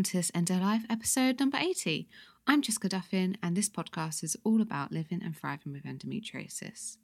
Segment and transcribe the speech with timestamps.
[0.00, 2.08] Welcome to this Endo Life episode number 80.
[2.46, 6.96] I'm Jessica Duffin, and this podcast is all about living and thriving with endometriosis.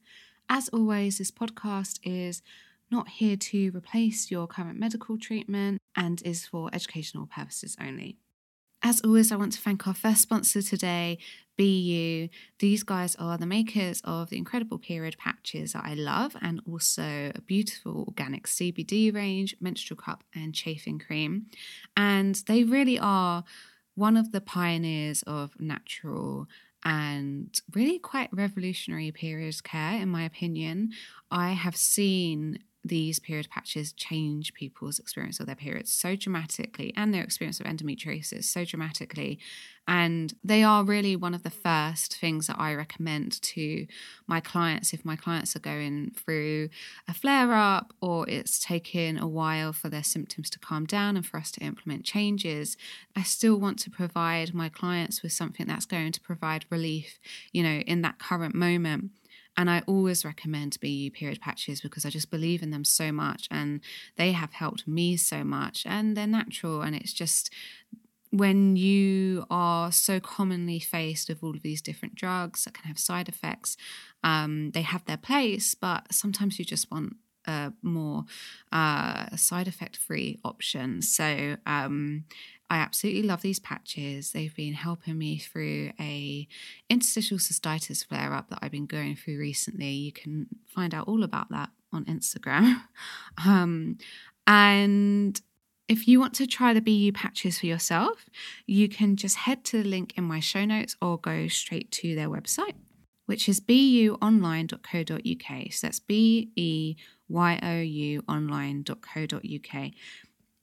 [0.48, 2.41] As always, this podcast is
[2.91, 8.16] not here to replace your current medical treatment and is for educational purposes only.
[8.89, 11.19] As always, I want to thank our first sponsor today,
[11.59, 12.31] BeYou.
[12.61, 17.33] These guys are the makers of the incredible period patches that I love and also
[17.35, 21.47] a beautiful organic CBD range, menstrual cup, and chafing cream.
[21.97, 23.43] And they really are
[23.97, 26.47] one of the pioneers of natural
[26.84, 30.93] and really quite revolutionary period care, in my opinion.
[31.28, 37.12] I have seen these period patches change people's experience of their periods so dramatically and
[37.12, 39.39] their experience of endometriosis so dramatically.
[39.89, 43.87] And they are really one of the first things that I recommend to
[44.27, 46.70] my clients if my clients are going through
[47.06, 51.25] a flare up or it's taken a while for their symptoms to calm down and
[51.25, 52.77] for us to implement changes.
[53.15, 57.21] I still want to provide my clients with something that's going to provide relief,
[57.53, 59.12] you know, in that current moment.
[59.57, 63.49] And I always recommend BeYou period patches because I just believe in them so much
[63.51, 63.81] and
[64.17, 66.83] they have helped me so much and they're natural.
[66.83, 67.51] And it's just
[68.31, 72.99] when you are so commonly faced with all of these different drugs that can have
[72.99, 73.77] side effects,
[74.23, 78.25] um, they have their place, but sometimes you just want a more
[78.72, 81.02] uh, side effect free option.
[81.02, 82.25] So um,
[82.69, 84.33] I absolutely love these patches.
[84.33, 86.48] They've been helping me through a
[86.88, 89.91] interstitial cystitis flare up that I've been going through recently.
[89.91, 92.82] You can find out all about that on Instagram.
[93.47, 93.98] um,
[94.47, 95.41] and
[95.88, 98.26] if you want to try the BeYou patches for yourself,
[98.66, 102.16] you can just head to the link in my show notes or go straight to
[102.16, 102.75] their website,
[103.26, 105.72] which is beyouonline.co.uk.
[105.72, 106.97] So that's B E
[107.28, 109.91] Y O U online.co.uk.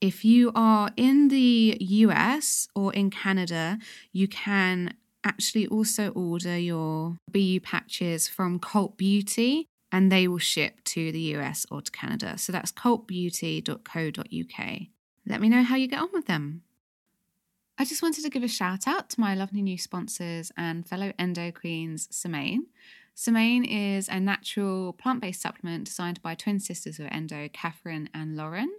[0.01, 3.77] If you are in the US or in Canada,
[4.11, 10.83] you can actually also order your BeYou patches from Cult Beauty and they will ship
[10.85, 12.37] to the US or to Canada.
[12.37, 14.79] So that's cultbeauty.co.uk.
[15.25, 16.63] Let me know how you get on with them.
[17.77, 21.13] I just wanted to give a shout out to my lovely new sponsors and fellow
[21.17, 22.67] endo queens, Semaine.
[23.15, 28.35] Semaine is a natural plant based supplement designed by twin sisters of endo, Catherine and
[28.35, 28.71] Lauren.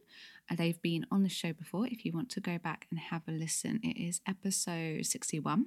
[0.50, 1.86] Uh, they've been on the show before.
[1.86, 5.66] If you want to go back and have a listen, it is episode 61.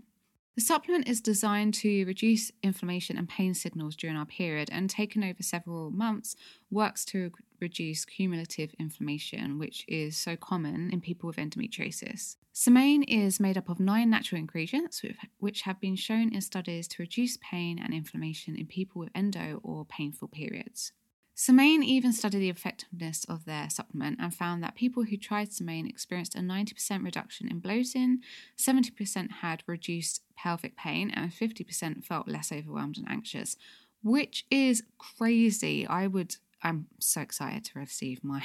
[0.58, 5.24] The supplement is designed to reduce inflammation and pain signals during our period and taken
[5.24, 6.36] over several months
[6.72, 7.32] works to
[7.62, 12.38] reduce cumulative inflammation, which is so common in people with endometriosis.
[12.54, 15.04] Semaine is made up of nine natural ingredients
[15.38, 19.60] which have been shown in studies to reduce pain and inflammation in people with endo
[19.62, 20.92] or painful periods.
[21.40, 25.86] Semaine even studied the effectiveness of their supplement and found that people who tried Semaine
[25.86, 28.22] experienced a 90% reduction in bloating,
[28.58, 33.56] 70% had reduced pelvic pain, and 50% felt less overwhelmed and anxious,
[34.02, 35.86] which is crazy.
[35.86, 38.42] I would, I'm so excited to receive my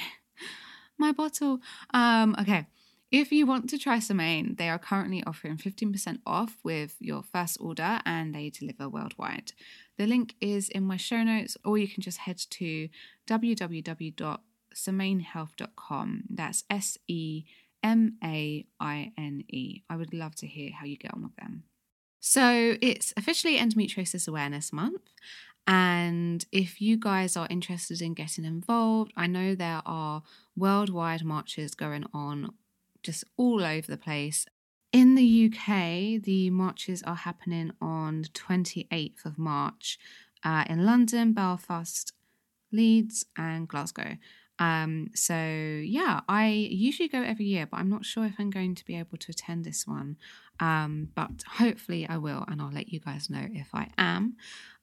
[0.99, 1.61] my bottle.
[1.95, 2.67] Um, okay.
[3.09, 7.57] If you want to try Semaine, they are currently offering 15% off with your first
[7.59, 9.53] order and they deliver worldwide.
[9.97, 12.89] The link is in my show notes, or you can just head to
[13.27, 16.23] www.semainehealth.com.
[16.29, 17.45] That's S E
[17.83, 19.81] M A I N E.
[19.89, 21.63] I would love to hear how you get on with them.
[22.19, 25.01] So it's officially Endometriosis Awareness Month.
[25.67, 30.23] And if you guys are interested in getting involved, I know there are
[30.55, 32.53] worldwide marches going on
[33.01, 34.45] just all over the place.
[34.93, 39.97] In the UK, the marches are happening on the 28th of March
[40.43, 42.13] uh, in London, Belfast,
[42.71, 44.17] Leeds, and Glasgow.
[44.59, 48.75] Um, so yeah, I usually go every year, but I'm not sure if I'm going
[48.75, 50.17] to be able to attend this one.
[50.59, 54.35] Um, but hopefully I will, and I'll let you guys know if I am.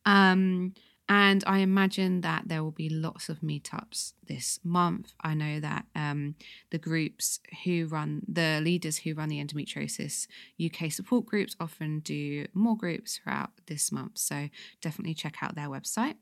[0.05, 0.75] Um,
[1.11, 5.13] and I imagine that there will be lots of meetups this month.
[5.21, 6.37] I know that um,
[6.71, 10.29] the groups who run, the leaders who run the endometriosis
[10.65, 14.19] UK support groups often do more groups throughout this month.
[14.19, 16.15] So definitely check out their website.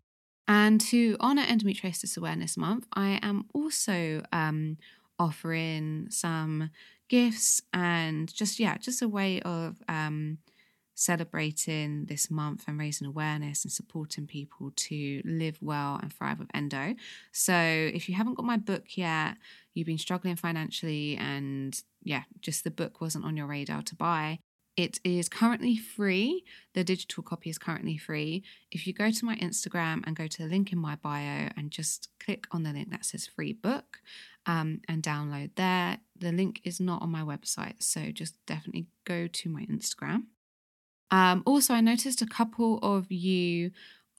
[0.48, 4.78] And to honour Endometriosis Awareness Month, I am also um,
[5.18, 6.70] offering some
[7.10, 10.38] gifts and just, yeah, just a way of um,
[10.98, 16.48] celebrating this month and raising awareness and supporting people to live well and thrive with
[16.52, 16.96] endo.
[17.30, 19.36] So if you haven't got my book yet,
[19.74, 24.40] you've been struggling financially and yeah, just the book wasn't on your radar to buy,
[24.76, 26.44] it is currently free.
[26.74, 28.42] The digital copy is currently free.
[28.72, 31.70] If you go to my Instagram and go to the link in my bio and
[31.70, 33.98] just click on the link that says free book
[34.46, 37.82] um, and download there, the link is not on my website.
[37.84, 40.24] So just definitely go to my Instagram.
[41.10, 43.70] Um, also, I noticed a couple of you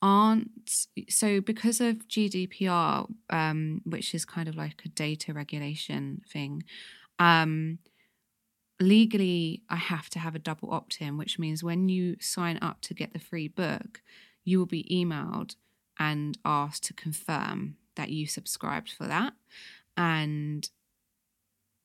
[0.02, 6.64] aren't so because of GDPR, um, which is kind of like a data regulation thing.
[7.20, 7.80] Um,
[8.80, 12.82] legally I have to have a double opt in, which means when you sign up
[12.82, 14.02] to get the free book,
[14.46, 15.56] you will be emailed
[16.00, 19.34] and asked to confirm that you subscribed for that.
[19.98, 20.70] And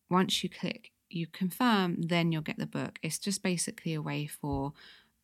[0.09, 2.99] once you click you confirm, then you'll get the book.
[3.03, 4.73] It's just basically a way for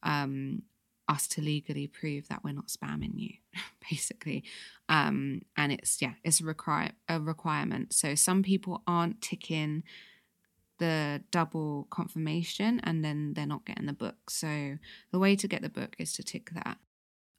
[0.03, 0.63] um,
[1.09, 3.35] us to legally prove that we're not spamming you,
[3.91, 4.45] basically.
[4.89, 7.93] Um, and it's yeah, it's a require a requirement.
[7.93, 9.83] So some people aren't ticking
[10.79, 14.31] the double confirmation and then they're not getting the book.
[14.31, 14.79] So
[15.13, 16.79] the way to get the book is to tick that.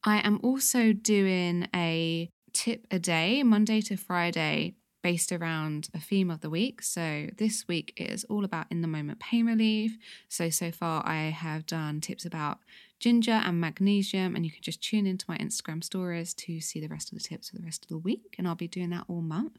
[0.04, 6.30] I am also doing a tip a day, Monday to Friday, based around a theme
[6.30, 6.82] of the week.
[6.82, 9.98] So this week is all about in the moment pain relief.
[10.30, 12.60] So, so far I have done tips about
[13.00, 16.88] ginger and magnesium, and you can just tune into my Instagram stories to see the
[16.88, 18.36] rest of the tips for the rest of the week.
[18.38, 19.58] And I'll be doing that all month.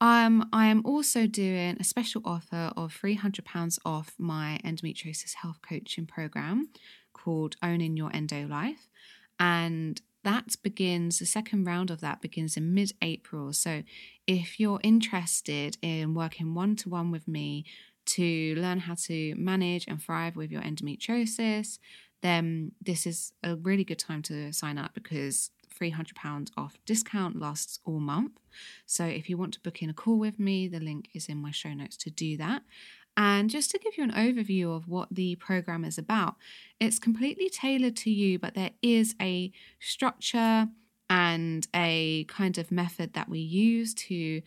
[0.00, 6.06] Um, I am also doing a special offer of £300 off my endometriosis health coaching
[6.06, 6.68] program
[7.14, 8.88] called Owning Your Endo Life.
[9.40, 13.52] And that begins, the second round of that begins in mid April.
[13.52, 13.84] So
[14.26, 17.64] if you're interested in working one to one with me
[18.06, 21.78] to learn how to manage and thrive with your endometriosis,
[22.22, 25.50] then this is a really good time to sign up because
[25.80, 28.32] £300 off discount lasts all month.
[28.84, 31.38] So if you want to book in a call with me, the link is in
[31.38, 32.62] my show notes to do that.
[33.16, 36.36] And just to give you an overview of what the program is about,
[36.78, 40.68] it's completely tailored to you, but there is a structure
[41.08, 44.42] and a kind of method that we use to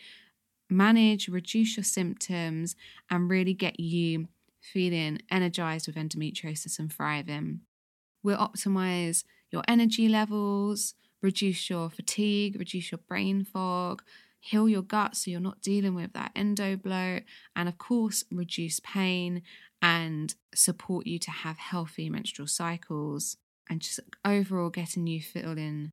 [0.70, 2.76] manage, reduce your symptoms,
[3.10, 4.28] and really get you
[4.62, 7.62] feeling energized with endometriosis and thriving.
[8.22, 14.04] We'll optimize your energy levels, reduce your fatigue, reduce your brain fog,
[14.40, 17.24] heal your gut so you're not dealing with that endo bloat,
[17.56, 19.42] and of course, reduce pain
[19.82, 23.38] and support you to have healthy menstrual cycles
[23.70, 25.92] and just overall getting you feeling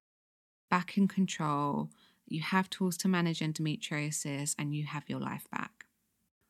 [0.71, 1.91] back in control.
[2.27, 5.76] You have tools to manage endometriosis and you have your life back.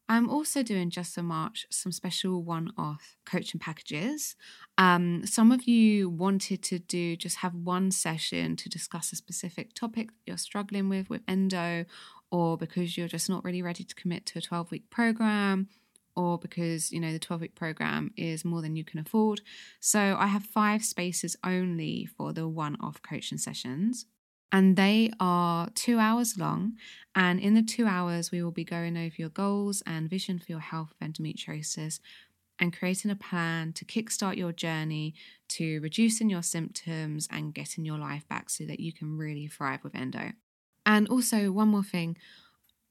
[0.08, 4.36] I'm also doing just for March some special one off coaching packages.
[4.78, 9.74] Um, some of you wanted to do just have one session to discuss a specific
[9.74, 11.86] topic you're struggling with, with endo,
[12.30, 15.68] or because you're just not really ready to commit to a 12 week program,
[16.14, 19.40] or because you know the 12 week program is more than you can afford.
[19.80, 24.06] So I have five spaces only for the one off coaching sessions
[24.56, 26.78] and they are two hours long.
[27.14, 30.46] And in the two hours, we will be going over your goals and vision for
[30.48, 32.00] your health of endometriosis
[32.58, 35.14] and creating a plan to kickstart your journey
[35.48, 39.84] to reducing your symptoms and getting your life back so that you can really thrive
[39.84, 40.32] with endo.
[40.86, 42.16] And also, one more thing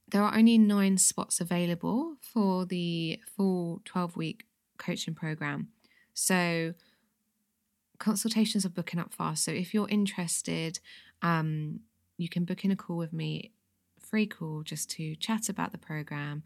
[0.09, 4.45] there are only nine spots available for the full 12 week
[4.77, 5.69] coaching program.
[6.13, 6.75] So,
[7.97, 9.43] consultations are booking up fast.
[9.43, 10.79] So, if you're interested,
[11.21, 11.81] um,
[12.17, 13.51] you can book in a call with me,
[13.99, 16.43] free call, just to chat about the program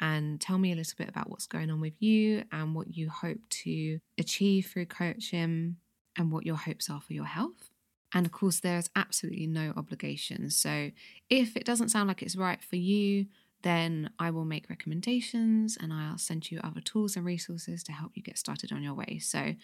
[0.00, 3.08] and tell me a little bit about what's going on with you and what you
[3.08, 5.76] hope to achieve through coaching
[6.16, 7.70] and what your hopes are for your health.
[8.12, 10.50] And of course, there's absolutely no obligation.
[10.50, 10.90] So
[11.28, 13.26] if it doesn't sound like it's right for you,
[13.62, 18.12] then I will make recommendations and I'll send you other tools and resources to help
[18.14, 19.18] you get started on your way.
[19.18, 19.54] So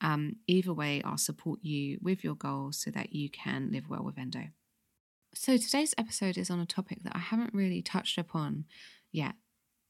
[0.00, 4.04] um, either way, I'll support you with your goals so that you can live well
[4.04, 4.48] with endo.
[5.34, 8.64] So today's episode is on a topic that I haven't really touched upon
[9.12, 9.34] yet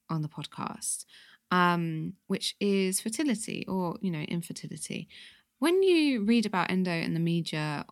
[0.08, 1.04] on the podcast,
[1.50, 5.08] um, which is fertility or, you know, infertility.
[5.58, 7.86] When you read about endo in the media,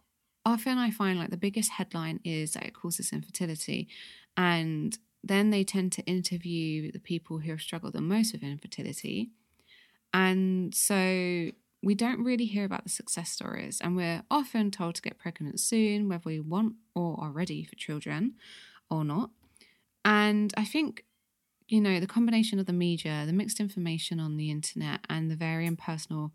[0.44, 3.88] often I find like the biggest headline is that it causes infertility.
[4.37, 9.30] And then they tend to interview the people who have struggled the most with infertility.
[10.12, 11.50] And so
[11.85, 15.61] we don't really hear about the success stories, and we're often told to get pregnant
[15.61, 18.35] soon, whether we want or are ready for children
[18.91, 19.31] or not.
[20.05, 21.05] And I think
[21.69, 25.37] you know, the combination of the media, the mixed information on the internet, and the
[25.37, 26.33] very impersonal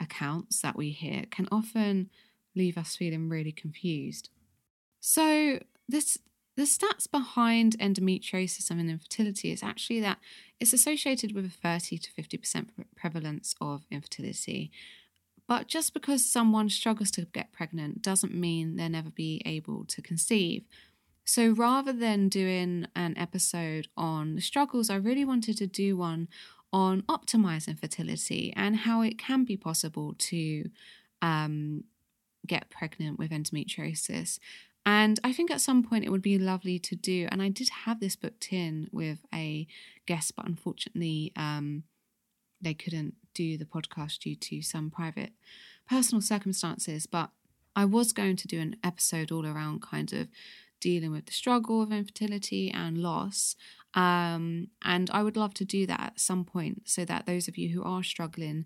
[0.00, 2.10] accounts that we hear can often
[2.54, 4.30] leave us feeling really confused.
[5.00, 6.18] So, this
[6.58, 10.18] the stats behind endometriosis and infertility is actually that
[10.58, 14.72] it's associated with a 30 to 50% prevalence of infertility.
[15.46, 20.02] But just because someone struggles to get pregnant doesn't mean they'll never be able to
[20.02, 20.64] conceive.
[21.24, 26.26] So rather than doing an episode on the struggles, I really wanted to do one
[26.72, 30.68] on optimizing fertility and how it can be possible to
[31.22, 31.84] um,
[32.48, 34.40] get pregnant with endometriosis.
[34.88, 37.28] And I think at some point it would be lovely to do.
[37.30, 39.66] And I did have this booked in with a
[40.06, 41.82] guest, but unfortunately, um,
[42.58, 45.32] they couldn't do the podcast due to some private
[45.86, 47.04] personal circumstances.
[47.04, 47.28] But
[47.76, 50.28] I was going to do an episode all around kind of
[50.80, 53.56] dealing with the struggle of infertility and loss.
[53.92, 57.58] Um, and I would love to do that at some point so that those of
[57.58, 58.64] you who are struggling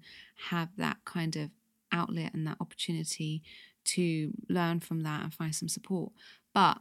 [0.51, 1.51] have that kind of
[1.91, 3.43] outlet and that opportunity
[3.85, 6.13] to learn from that and find some support.
[6.55, 6.79] But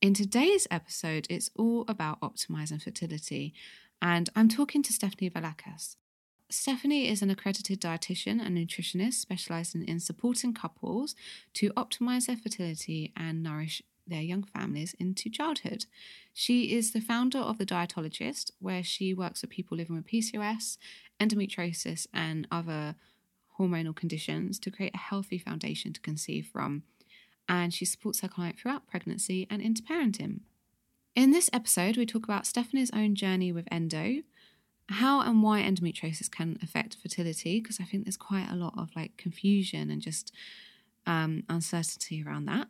[0.00, 3.54] in today's episode, it's all about optimizing fertility.
[4.00, 5.96] And I'm talking to Stephanie Valakas.
[6.50, 11.14] Stephanie is an accredited dietitian and nutritionist specializing in supporting couples
[11.54, 15.86] to optimize their fertility and nourish their young families into childhood.
[16.34, 20.76] She is the founder of The Dietologist, where she works with people living with PCOS,
[21.20, 22.96] endometriosis, and other
[23.58, 26.82] hormonal conditions to create a healthy foundation to conceive from.
[27.48, 30.40] And she supports her client throughout pregnancy and into parenting.
[31.14, 34.22] In this episode, we talk about Stephanie's own journey with endo,
[34.88, 38.90] how and why endometriosis can affect fertility, because I think there's quite a lot of
[38.96, 40.32] like confusion and just
[41.06, 42.68] um, uncertainty around that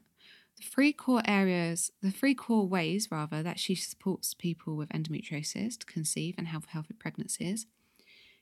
[0.57, 5.79] the three core areas, the three core ways, rather, that she supports people with endometriosis
[5.79, 7.67] to conceive and have healthy pregnancies,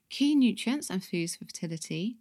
[0.09, 2.17] key nutrients and foods for fertility,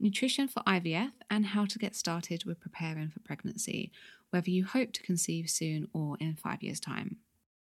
[0.00, 3.92] nutrition for IVF, and how to get started with preparing for pregnancy,
[4.30, 7.16] whether you hope to conceive soon or in five years' time.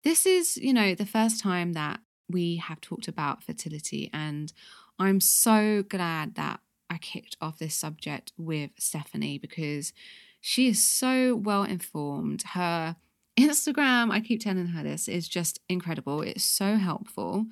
[0.03, 1.99] This is, you know, the first time that
[2.29, 4.53] we have talked about fertility, and
[4.97, 6.59] I'm so glad that
[6.89, 9.93] I kicked off this subject with Stephanie because
[10.41, 12.43] she is so well informed.
[12.53, 12.95] Her
[13.37, 16.21] Instagram, I keep telling her this, is just incredible.
[16.21, 17.45] It's so helpful.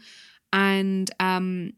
[0.51, 1.73] And um,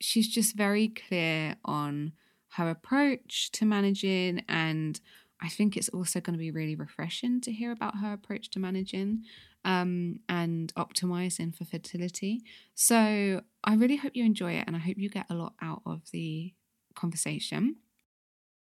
[0.00, 2.12] she's just very clear on
[2.56, 4.44] her approach to managing.
[4.48, 5.00] And
[5.40, 8.58] I think it's also going to be really refreshing to hear about her approach to
[8.58, 9.24] managing
[9.64, 12.42] um, and optimizing for fertility.
[12.74, 15.82] So I really hope you enjoy it and I hope you get a lot out
[15.86, 16.52] of the
[16.94, 17.76] conversation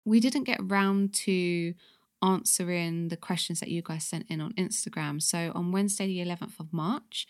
[0.07, 1.73] we didn't get round to
[2.23, 5.21] answering the questions that you guys sent in on Instagram.
[5.21, 7.27] So on Wednesday, the 11th of March,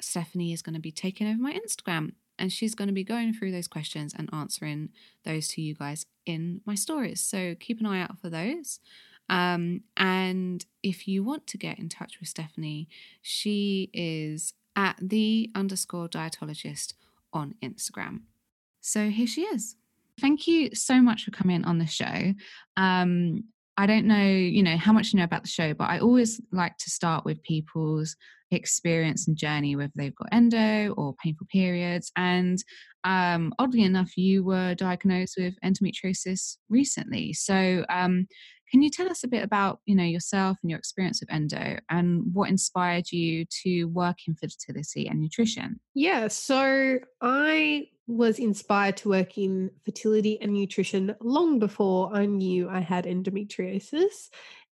[0.00, 3.32] Stephanie is going to be taking over my Instagram and she's going to be going
[3.32, 4.90] through those questions and answering
[5.24, 7.20] those to you guys in my stories.
[7.20, 8.80] So keep an eye out for those.
[9.28, 12.88] Um, and if you want to get in touch with Stephanie,
[13.20, 16.94] she is at the underscore dietologist
[17.32, 18.20] on Instagram.
[18.80, 19.76] So here she is.
[20.20, 22.34] Thank you so much for coming on the show.
[22.76, 23.44] Um,
[23.76, 26.40] I don't know, you know, how much you know about the show, but I always
[26.50, 28.16] like to start with people's
[28.50, 32.10] experience and journey, whether they've got endo or painful periods.
[32.16, 32.58] And
[33.04, 37.32] um, oddly enough, you were diagnosed with endometriosis recently.
[37.32, 38.26] So, um,
[38.70, 41.78] can you tell us a bit about, you know, yourself and your experience with endo,
[41.88, 45.80] and what inspired you to work in fertility and nutrition?
[45.94, 52.68] Yeah, so I was inspired to work in fertility and nutrition long before I knew
[52.68, 54.28] I had endometriosis.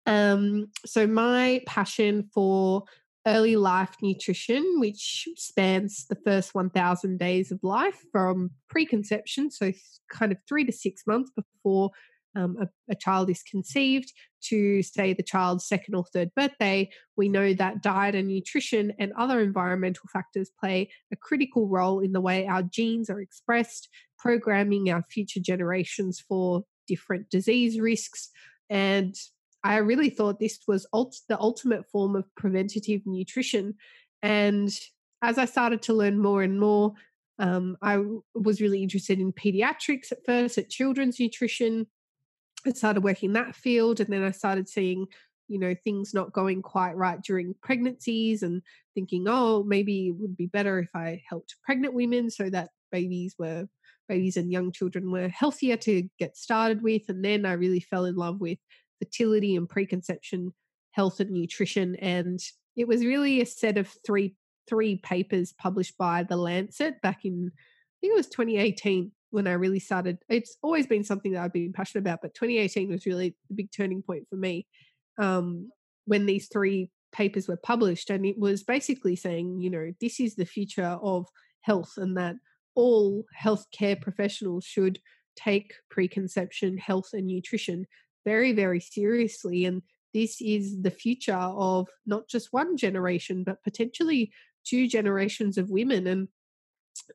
[0.05, 2.83] Um, so, my passion for
[3.27, 9.71] early life nutrition, which spans the first 1000 days of life from preconception, so
[10.11, 11.91] kind of three to six months before
[12.35, 14.11] um, a, a, child is conceived
[14.43, 19.13] to say the child's second or third birthday, we know that diet and nutrition and
[19.17, 23.89] other environmental factors play a critical role in the way our genes are expressed,
[24.19, 28.29] programming our future generations for different disease risks.
[28.69, 29.15] And
[29.65, 33.73] I really thought this was ult- the ultimate form of preventative nutrition.
[34.21, 34.69] And
[35.23, 36.93] as I started to learn more and more,
[37.39, 38.03] um, I
[38.35, 41.87] was really interested in pediatrics at first, at children's nutrition,
[42.63, 45.07] I started working that field and then I started seeing,
[45.47, 48.61] you know, things not going quite right during pregnancies and
[48.93, 53.35] thinking, oh, maybe it would be better if I helped pregnant women so that babies
[53.39, 53.67] were
[54.07, 57.09] babies and young children were healthier to get started with.
[57.09, 58.59] And then I really fell in love with
[58.99, 60.53] fertility and preconception
[60.91, 61.95] health and nutrition.
[61.97, 62.39] And
[62.75, 64.35] it was really a set of three
[64.67, 69.53] three papers published by the Lancet back in, I think it was 2018 when I
[69.53, 70.17] really started.
[70.29, 73.71] It's always been something that I've been passionate about, but 2018 was really the big
[73.71, 74.65] turning point for me
[75.17, 75.69] um,
[76.05, 78.09] when these three papers were published.
[78.09, 81.27] And it was basically saying, you know, this is the future of
[81.61, 82.35] health and that
[82.75, 84.99] all healthcare professionals should
[85.35, 87.85] take preconception, health, and nutrition
[88.25, 89.65] very, very seriously.
[89.65, 89.81] And
[90.13, 94.31] this is the future of not just one generation, but potentially
[94.65, 96.07] two generations of women.
[96.07, 96.27] And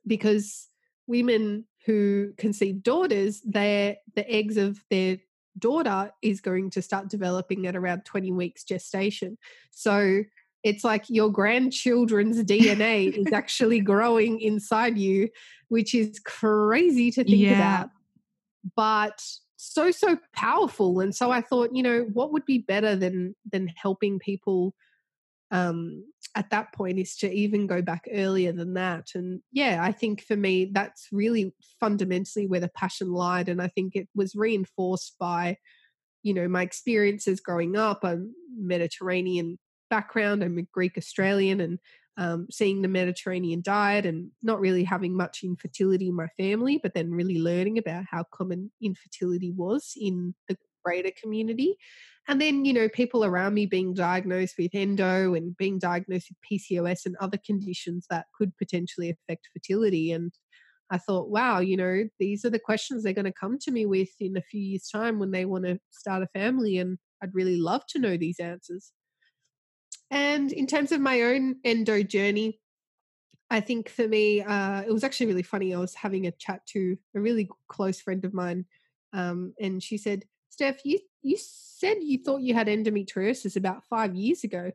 [0.07, 0.67] because
[1.07, 5.17] women who conceive daughters, their the eggs of their
[5.57, 9.37] daughter is going to start developing at around 20 weeks gestation.
[9.71, 10.23] So
[10.63, 15.29] it's like your grandchildren's DNA is actually growing inside you,
[15.69, 17.55] which is crazy to think yeah.
[17.55, 17.89] about.
[18.75, 19.21] But
[19.63, 23.67] so so powerful and so i thought you know what would be better than than
[23.75, 24.73] helping people
[25.51, 26.03] um
[26.35, 30.23] at that point is to even go back earlier than that and yeah i think
[30.23, 35.15] for me that's really fundamentally where the passion lied and i think it was reinforced
[35.19, 35.55] by
[36.23, 39.59] you know my experiences growing up i'm mediterranean
[39.91, 41.77] background i'm a greek australian and
[42.17, 46.93] um, seeing the Mediterranean diet and not really having much infertility in my family, but
[46.93, 51.77] then really learning about how common infertility was in the greater community.
[52.27, 56.61] And then, you know, people around me being diagnosed with endo and being diagnosed with
[56.61, 60.11] PCOS and other conditions that could potentially affect fertility.
[60.11, 60.31] And
[60.91, 63.85] I thought, wow, you know, these are the questions they're going to come to me
[63.85, 66.77] with in a few years' time when they want to start a family.
[66.77, 68.91] And I'd really love to know these answers.
[70.11, 72.59] And in terms of my own endo journey,
[73.49, 75.73] I think for me, uh, it was actually really funny.
[75.73, 78.65] I was having a chat to a really close friend of mine,
[79.13, 84.15] um, and she said, "Steph, you you said you thought you had endometriosis about five
[84.15, 84.71] years ago,"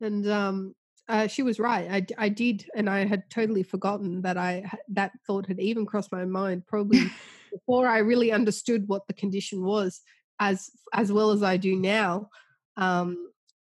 [0.00, 0.74] and um,
[1.08, 1.90] uh, she was right.
[2.18, 6.12] I, I did, and I had totally forgotten that I that thought had even crossed
[6.12, 6.66] my mind.
[6.66, 7.10] Probably
[7.52, 10.02] before I really understood what the condition was,
[10.38, 12.28] as as well as I do now.
[12.76, 13.31] Um,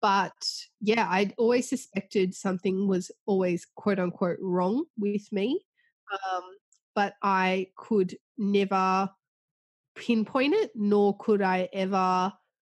[0.07, 0.41] but
[0.79, 5.65] yeah, I'd always suspected something was always quote unquote wrong with me.
[6.13, 6.43] Um,
[6.95, 9.09] but I could never
[9.97, 12.31] pinpoint it, nor could I ever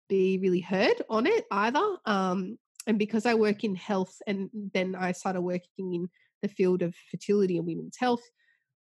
[0.08, 1.86] be really heard on it either.
[2.06, 6.08] Um, and because I work in health and then I started working in
[6.40, 8.22] the field of fertility and women's health,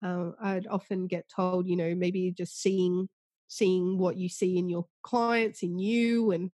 [0.05, 3.10] uh, I'd often get told, you know, maybe just seeing
[3.47, 6.51] seeing what you see in your clients, in you, and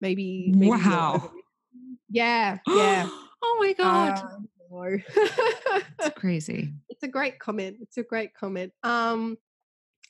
[0.00, 1.30] maybe, maybe wow.
[2.08, 3.08] yeah yeah.
[3.42, 4.18] Oh my god.
[4.18, 4.38] Uh,
[4.70, 4.98] no.
[6.00, 6.74] it's crazy.
[6.88, 8.72] It's a great comment it's a great comment.
[8.82, 9.38] Um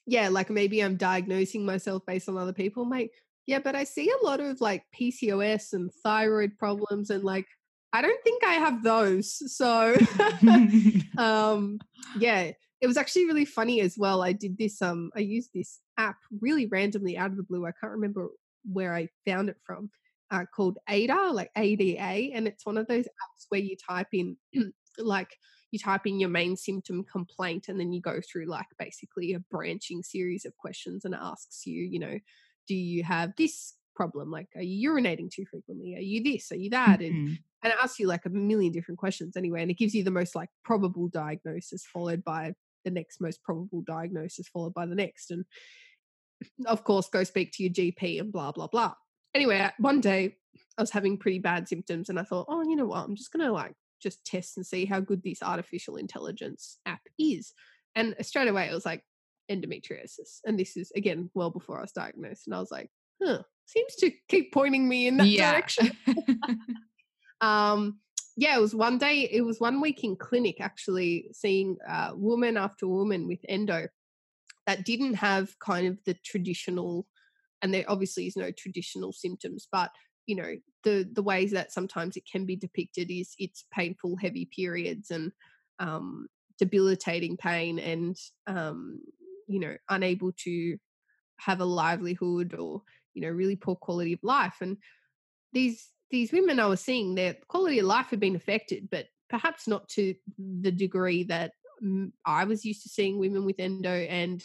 [0.09, 3.11] yeah like maybe i'm diagnosing myself based on other people mate.
[3.47, 7.47] Yeah but i see a lot of like pcos and thyroid problems and like
[7.93, 9.97] i don't think i have those so
[11.19, 11.79] um
[12.19, 15.81] yeah it was actually really funny as well i did this um i used this
[15.99, 18.29] app really randomly out of the blue i can't remember
[18.71, 19.91] where I found it from,
[20.31, 24.37] uh, called ADA, like ADA, and it's one of those apps where you type in
[24.99, 25.37] like
[25.71, 29.41] you type in your main symptom complaint and then you go through like basically a
[29.51, 32.19] branching series of questions and asks you, you know,
[32.67, 34.31] do you have this problem?
[34.31, 35.95] Like, are you urinating too frequently?
[35.97, 36.51] Are you this?
[36.53, 37.01] Are you that?
[37.01, 37.27] Mm-hmm.
[37.27, 40.05] And and it asks you like a million different questions anyway, and it gives you
[40.05, 42.55] the most like probable diagnosis followed by
[42.85, 45.31] the next most probable diagnosis followed by the next.
[45.31, 45.45] And
[46.67, 48.95] of course, go speak to your GP and blah, blah, blah.
[49.35, 50.37] Anyway, one day
[50.77, 53.05] I was having pretty bad symptoms and I thought, oh, you know what?
[53.05, 57.01] I'm just going to like just test and see how good this artificial intelligence app
[57.19, 57.53] is.
[57.95, 59.05] And straight away, it was like
[59.51, 60.41] endometriosis.
[60.45, 62.47] And this is, again, well before I was diagnosed.
[62.47, 62.91] And I was like,
[63.23, 65.51] huh, seems to keep pointing me in that yeah.
[65.51, 65.91] direction.
[67.41, 67.99] um,
[68.37, 72.57] yeah, it was one day, it was one week in clinic actually seeing uh, woman
[72.57, 73.89] after woman with endo
[74.69, 77.07] that didn't have kind of the traditional
[77.63, 79.91] and there obviously is no traditional symptoms but
[80.27, 80.55] you know
[80.85, 85.33] the the ways that sometimes it can be depicted is it's painful heavy periods and
[85.79, 86.27] um,
[86.59, 89.01] debilitating pain and um,
[89.47, 90.77] you know unable to
[91.39, 92.83] have a livelihood or
[93.15, 94.57] you know really poor quality of life.
[94.61, 94.77] And
[95.55, 99.67] these these women i was seeing their quality of life had been affected but perhaps
[99.67, 101.53] not to the degree that
[102.25, 104.43] I was used to seeing women with endo and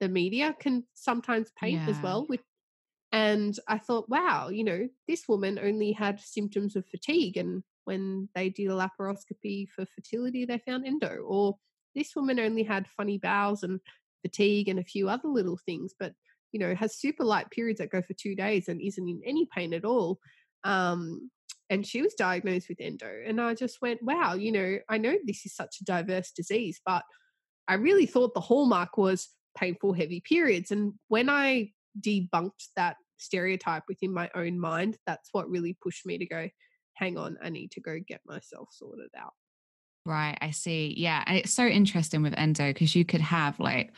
[0.00, 1.90] the media can sometimes paint yeah.
[1.90, 2.40] as well with
[3.10, 8.28] and I thought, wow, you know, this woman only had symptoms of fatigue and when
[8.34, 11.56] they did a laparoscopy for fertility they found endo or
[11.94, 13.80] this woman only had funny bowels and
[14.20, 16.12] fatigue and a few other little things but
[16.52, 19.48] you know has super light periods that go for 2 days and isn't in any
[19.54, 20.18] pain at all
[20.64, 21.30] um
[21.70, 23.22] and she was diagnosed with endo.
[23.26, 26.80] And I just went, wow, you know, I know this is such a diverse disease,
[26.84, 27.02] but
[27.66, 30.70] I really thought the hallmark was painful, heavy periods.
[30.70, 36.16] And when I debunked that stereotype within my own mind, that's what really pushed me
[36.18, 36.48] to go,
[36.94, 39.32] hang on, I need to go get myself sorted out.
[40.06, 40.94] Right, I see.
[40.96, 41.22] Yeah.
[41.26, 43.92] And it's so interesting with endo because you could have like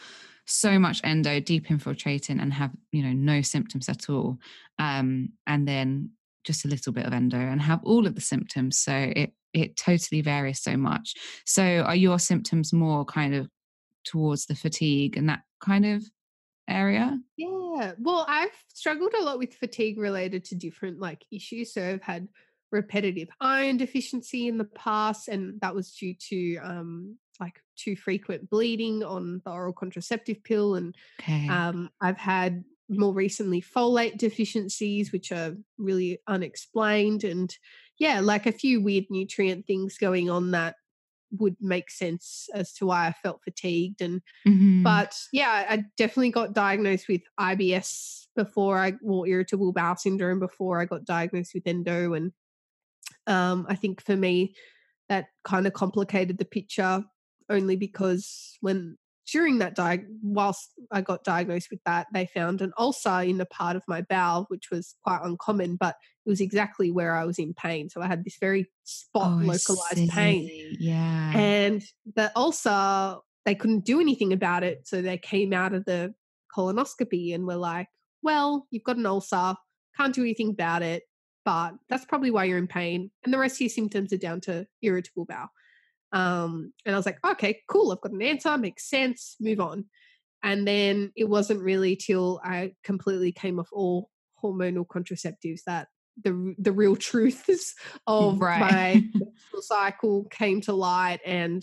[0.46, 4.38] so much endo deep infiltrating and have, you know, no symptoms at all.
[4.80, 6.11] Um, and then
[6.44, 8.79] just a little bit of endo and have all of the symptoms.
[8.79, 11.14] So it it totally varies so much.
[11.44, 13.48] So are your symptoms more kind of
[14.05, 16.05] towards the fatigue and that kind of
[16.68, 17.18] area?
[17.37, 17.92] Yeah.
[17.98, 21.74] Well, I've struggled a lot with fatigue related to different like issues.
[21.74, 22.29] So I've had
[22.72, 28.50] repetitive iron deficiency in the past, and that was due to um like too frequent
[28.50, 30.76] bleeding on the oral contraceptive pill.
[30.76, 31.48] And okay.
[31.48, 37.24] um I've had more recently folate deficiencies, which are really unexplained.
[37.24, 37.55] And
[37.98, 40.74] yeah, like a few weird nutrient things going on that
[41.38, 44.00] would make sense as to why I felt fatigued.
[44.03, 44.83] And mm-hmm.
[44.83, 50.81] but yeah, I definitely got diagnosed with IBS before I well, irritable bowel syndrome before
[50.81, 52.14] I got diagnosed with endo.
[52.14, 52.33] And
[53.26, 54.55] um, I think for me,
[55.09, 57.05] that kind of complicated the picture
[57.48, 58.96] only because when
[59.31, 63.47] during that diag whilst I got diagnosed with that, they found an ulcer in the
[63.47, 67.38] part of my bowel, which was quite uncommon, but it was exactly where I was
[67.38, 67.88] in pain.
[67.88, 70.77] So I had this very spot oh, localized pain.
[70.79, 71.33] Yeah.
[71.35, 71.83] And
[72.14, 74.87] the ulcer, they couldn't do anything about it.
[74.87, 76.14] So they came out of the
[76.57, 77.88] colonoscopy and were like,
[78.23, 79.55] well, you've got an ulcer,
[79.97, 81.05] can't do anything about it,
[81.45, 83.11] but that's probably why you're in pain.
[83.25, 85.49] And the rest of your symptoms are down to irritable bowel.
[86.12, 89.85] Um, and I was like, okay, cool, I've got an answer, makes sense, move on.
[90.42, 94.11] And then it wasn't really till I completely came off all
[94.42, 95.88] hormonal contraceptives that
[96.23, 97.75] the the real truths
[98.07, 98.61] of right.
[98.61, 99.05] my
[99.61, 101.62] cycle came to light and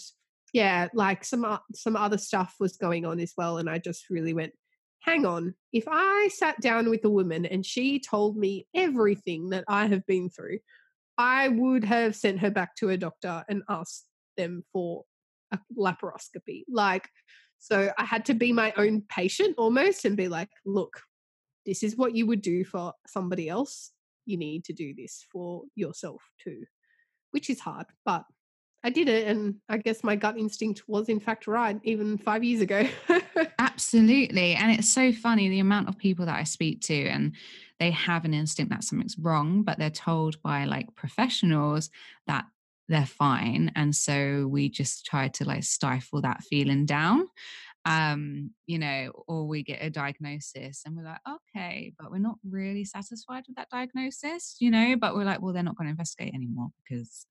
[0.54, 4.34] yeah like some some other stuff was going on as well and i just really
[4.34, 4.54] went
[5.02, 9.64] hang on if i sat down with a woman and she told me everything that
[9.68, 10.58] i have been through
[11.18, 14.06] i would have sent her back to a doctor and asked
[14.38, 15.04] them for
[15.52, 16.64] a laparoscopy.
[16.70, 17.10] Like,
[17.60, 21.02] so I had to be my own patient almost and be like, look,
[21.66, 23.92] this is what you would do for somebody else.
[24.26, 26.64] You need to do this for yourself too,
[27.32, 28.24] which is hard, but
[28.84, 29.28] I did it.
[29.28, 32.88] And I guess my gut instinct was, in fact, right, even five years ago.
[33.60, 34.54] Absolutely.
[34.54, 37.34] And it's so funny the amount of people that I speak to, and
[37.80, 41.90] they have an instinct that something's wrong, but they're told by like professionals
[42.28, 42.46] that
[42.88, 47.26] they're fine and so we just try to like stifle that feeling down
[47.86, 52.36] um you know or we get a diagnosis and we're like okay but we're not
[52.50, 55.92] really satisfied with that diagnosis you know but we're like well they're not going to
[55.92, 57.26] investigate anymore because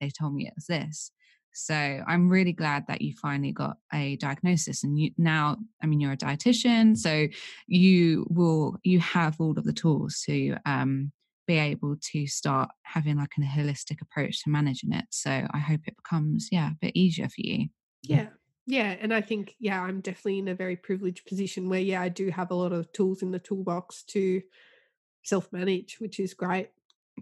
[0.00, 1.12] they told me it was this.
[1.54, 6.00] So i'm really glad that you finally got a diagnosis and you now i mean
[6.00, 7.28] you're a dietitian so
[7.66, 11.12] you will you have all of the tools to um
[11.46, 15.06] be able to start having like a holistic approach to managing it.
[15.10, 17.68] So I hope it becomes, yeah, a bit easier for you.
[18.02, 18.28] Yeah.
[18.66, 18.96] Yeah.
[19.00, 22.30] And I think, yeah, I'm definitely in a very privileged position where, yeah, I do
[22.30, 24.42] have a lot of tools in the toolbox to
[25.24, 26.70] self manage, which is great.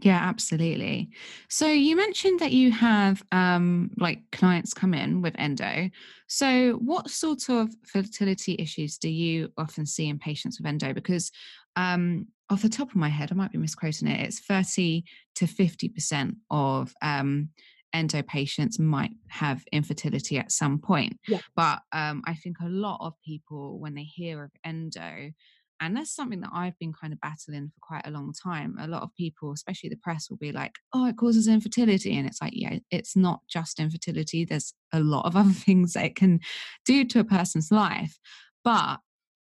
[0.03, 1.11] Yeah, absolutely.
[1.49, 5.91] So you mentioned that you have um like clients come in with endo.
[6.29, 10.93] So what sort of fertility issues do you often see in patients with endo?
[10.95, 11.33] Because
[11.77, 15.05] um off the top of my head, I might be misquoting it, it's 30
[15.37, 17.51] to 50% of um
[17.93, 21.19] endo patients might have infertility at some point.
[21.57, 25.33] But um I think a lot of people when they hear of endo
[25.81, 28.77] and that's something that I've been kind of battling for quite a long time.
[28.79, 32.15] A lot of people, especially the press, will be like, oh, it causes infertility.
[32.17, 34.45] And it's like, yeah, it's not just infertility.
[34.45, 36.41] There's a lot of other things that it can
[36.85, 38.19] do to a person's life.
[38.63, 38.99] But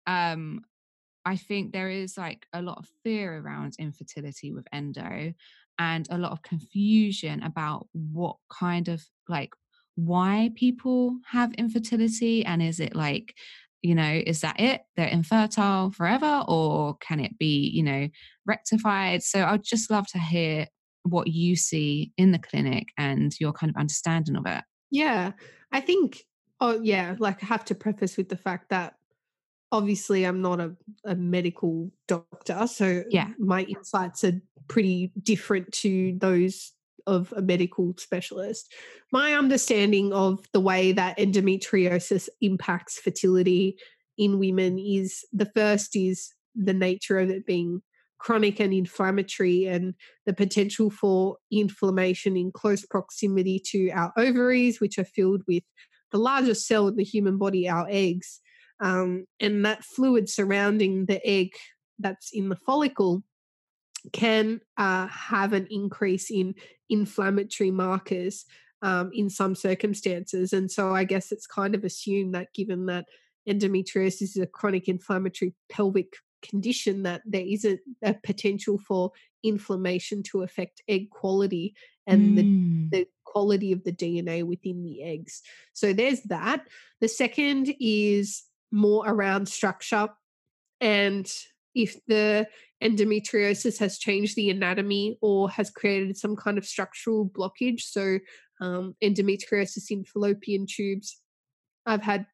[0.07, 0.61] um,
[1.27, 5.35] I think there is like a lot of fear around infertility with endo
[5.79, 9.51] and a lot of confusion about what kind of like
[9.97, 13.35] why people have infertility and is it like
[13.83, 14.83] you know is that it?
[14.97, 18.09] They're infertile forever or can it be you know
[18.47, 19.23] rectified?
[19.23, 20.67] So i'd just love to hear
[21.03, 24.63] what you see in the clinic and your kind of understanding of it.
[24.91, 25.33] Yeah
[25.73, 26.25] i think
[26.61, 28.95] oh yeah like i have to preface with the fact that
[29.73, 30.75] obviously i'm not a,
[31.05, 36.73] a medical doctor so yeah my insights are pretty different to those
[37.07, 38.73] of a medical specialist.
[39.13, 43.77] My understanding of the way that endometriosis impacts fertility
[44.19, 47.83] in women is the first is the nature of it being
[48.19, 54.99] chronic and inflammatory and the potential for inflammation in close proximity to our ovaries, which
[54.99, 55.63] are filled with
[56.13, 58.41] the largest cell in the human body, our eggs.
[58.81, 61.51] Um, and that fluid surrounding the egg
[61.99, 63.23] that's in the follicle
[64.13, 66.55] can uh, have an increase in
[66.89, 68.45] inflammatory markers
[68.83, 70.53] um, in some circumstances.
[70.53, 73.07] And so I guess it's kind of assumed that given that
[73.49, 79.13] endometriosis is a chronic inflammatory pelvic condition, that there is a, a potential for
[79.43, 81.75] inflammation to affect egg quality
[82.07, 82.91] and mm.
[82.91, 85.43] the, the quality of the DNA within the eggs.
[85.73, 86.67] So there's that.
[87.01, 90.09] The second is more around structure
[90.81, 91.31] and
[91.75, 92.47] if the
[92.83, 97.81] endometriosis has changed the anatomy or has created some kind of structural blockage.
[97.83, 98.19] So,
[98.61, 101.21] um, endometriosis in fallopian tubes.
[101.85, 102.27] I've had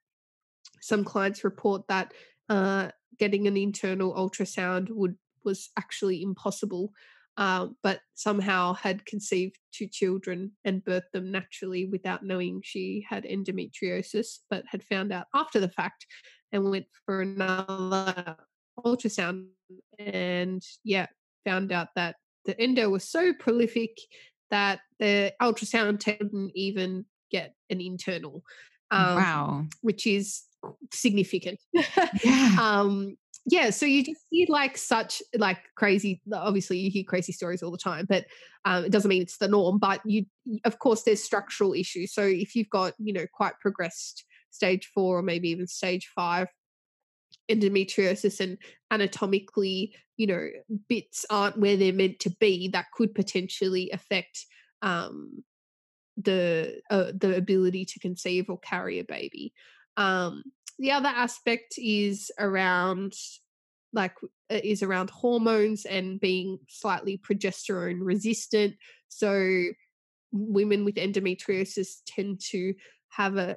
[0.81, 2.13] some clients report that
[2.49, 6.93] uh, getting an internal ultrasound would was actually impossible,
[7.37, 13.25] uh, but somehow had conceived two children and birthed them naturally without knowing she had
[13.25, 16.07] endometriosis, but had found out after the fact
[16.53, 18.37] and went for another
[18.85, 19.47] ultrasound
[19.99, 21.07] and yeah,
[21.45, 23.97] found out that the endo was so prolific
[24.51, 28.43] that the ultrasound didn't even get an internal.
[28.91, 29.65] Um, wow.
[29.81, 30.43] Which is
[30.93, 31.59] significant.
[32.23, 32.57] Yeah.
[32.61, 36.21] um, yeah, so you just see like such like crazy.
[36.33, 38.27] Obviously, you hear crazy stories all the time, but
[38.65, 39.79] um, it doesn't mean it's the norm.
[39.79, 40.27] But you,
[40.65, 42.15] of course, there's structural issues.
[42.15, 46.49] So if you've got you know quite progressed stage four or maybe even stage five
[47.51, 48.59] endometriosis and
[48.91, 50.47] anatomically, you know,
[50.89, 54.47] bits aren't where they're meant to be, that could potentially affect
[54.83, 55.43] um,
[56.17, 59.53] the uh, the ability to conceive or carry a baby.
[59.97, 60.43] Um,
[60.79, 63.15] the other aspect is around
[63.93, 64.15] like
[64.51, 68.75] uh, is around hormones and being slightly progesterone resistant.
[69.09, 69.65] So
[70.33, 72.75] women with endometriosis tend to
[73.11, 73.57] have a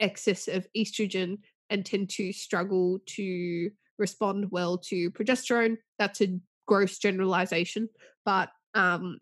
[0.00, 1.38] excess of estrogen
[1.70, 5.76] and tend to struggle to respond well to progesterone.
[5.98, 7.88] That's a gross generalization,
[8.24, 9.18] but um,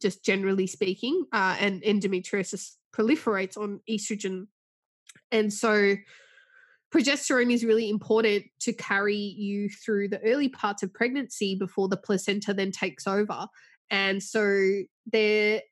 [0.00, 4.46] just generally speaking, uh, and endometriosis proliferates on estrogen.
[5.30, 5.96] And so
[6.92, 11.96] progesterone is really important to carry you through the early parts of pregnancy before the
[11.96, 13.46] placenta then takes over.
[13.90, 15.62] And so there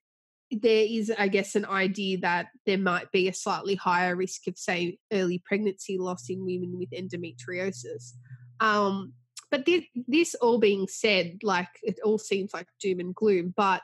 [0.50, 4.56] there is, I guess, an idea that there might be a slightly higher risk of,
[4.56, 8.12] say, early pregnancy loss in women with endometriosis.
[8.60, 9.14] Um,
[9.50, 13.82] but this, this all being said, like it all seems like doom and gloom, but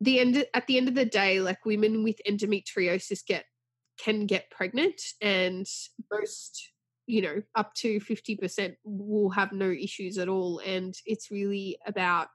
[0.00, 3.44] the end at the end of the day, like women with endometriosis get
[3.98, 5.66] can get pregnant, and
[6.12, 6.72] most
[7.06, 12.28] you know up to 50% will have no issues at all and it's really about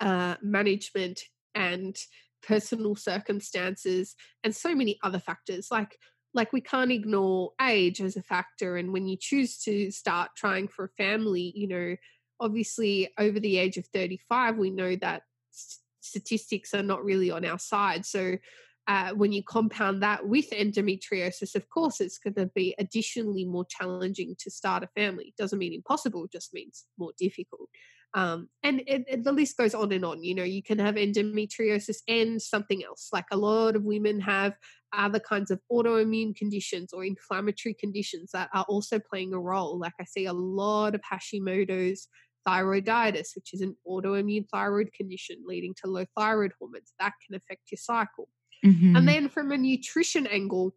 [0.00, 1.20] uh, management
[1.54, 1.96] and
[2.42, 5.96] personal circumstances and so many other factors like
[6.34, 10.66] like we can't ignore age as a factor and when you choose to start trying
[10.66, 11.94] for a family you know
[12.40, 17.44] obviously over the age of 35 we know that st- statistics are not really on
[17.44, 18.36] our side so
[18.88, 23.64] uh, when you compound that with endometriosis of course it's going to be additionally more
[23.68, 27.68] challenging to start a family It doesn't mean impossible just means more difficult
[28.14, 28.82] um, and
[29.22, 30.22] the list goes on and on.
[30.22, 33.08] You know, you can have endometriosis and something else.
[33.12, 34.54] Like a lot of women have
[34.92, 39.78] other kinds of autoimmune conditions or inflammatory conditions that are also playing a role.
[39.78, 42.08] Like I see a lot of Hashimoto's
[42.46, 46.92] thyroiditis, which is an autoimmune thyroid condition leading to low thyroid hormones.
[46.98, 48.28] That can affect your cycle.
[48.64, 48.96] Mm-hmm.
[48.96, 50.74] And then from a nutrition angle,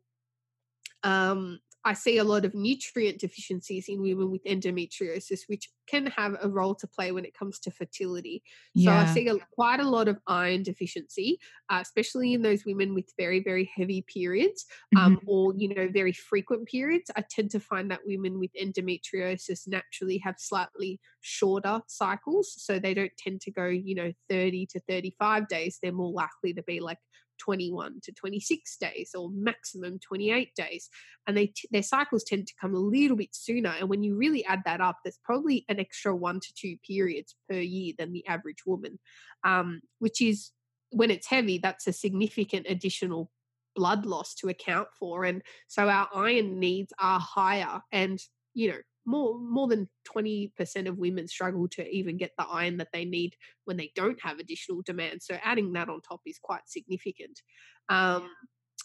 [1.03, 6.35] um, I see a lot of nutrient deficiencies in women with endometriosis, which can have
[6.41, 8.41] a role to play when it comes to fertility.
[8.73, 9.05] Yeah.
[9.05, 11.37] So I see a, quite a lot of iron deficiency,
[11.69, 14.65] uh, especially in those women with very, very heavy periods
[14.97, 15.29] um, mm-hmm.
[15.29, 17.11] or, you know, very frequent periods.
[17.15, 22.51] I tend to find that women with endometriosis naturally have slightly shorter cycles.
[22.57, 25.77] So they don't tend to go, you know, 30 to 35 days.
[25.83, 26.97] They're more likely to be like
[27.39, 30.89] 21 to 26 days or maximum 28 days
[31.27, 34.15] and they t- their cycles tend to come a little bit sooner and when you
[34.15, 38.13] really add that up there's probably an extra one to two periods per year than
[38.13, 38.99] the average woman
[39.43, 40.51] um, which is
[40.91, 43.31] when it's heavy that's a significant additional
[43.75, 48.19] blood loss to account for and so our iron needs are higher and
[48.53, 52.89] you know more more than 20% of women struggle to even get the iron that
[52.91, 56.67] they need when they don't have additional demand so adding that on top is quite
[56.67, 57.41] significant
[57.89, 58.29] um,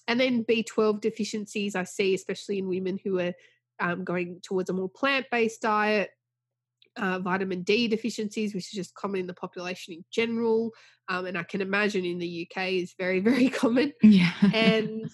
[0.08, 3.32] and then b12 deficiencies i see especially in women who are
[3.80, 6.10] um, going towards a more plant-based diet
[6.96, 10.72] uh, vitamin D deficiencies, which is just common in the population in general.
[11.08, 13.92] Um, and I can imagine in the UK is very, very common.
[14.02, 14.32] Yeah.
[14.52, 15.10] and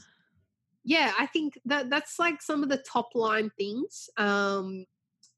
[0.85, 4.09] yeah, I think that that's like some of the top line things.
[4.17, 4.87] Um,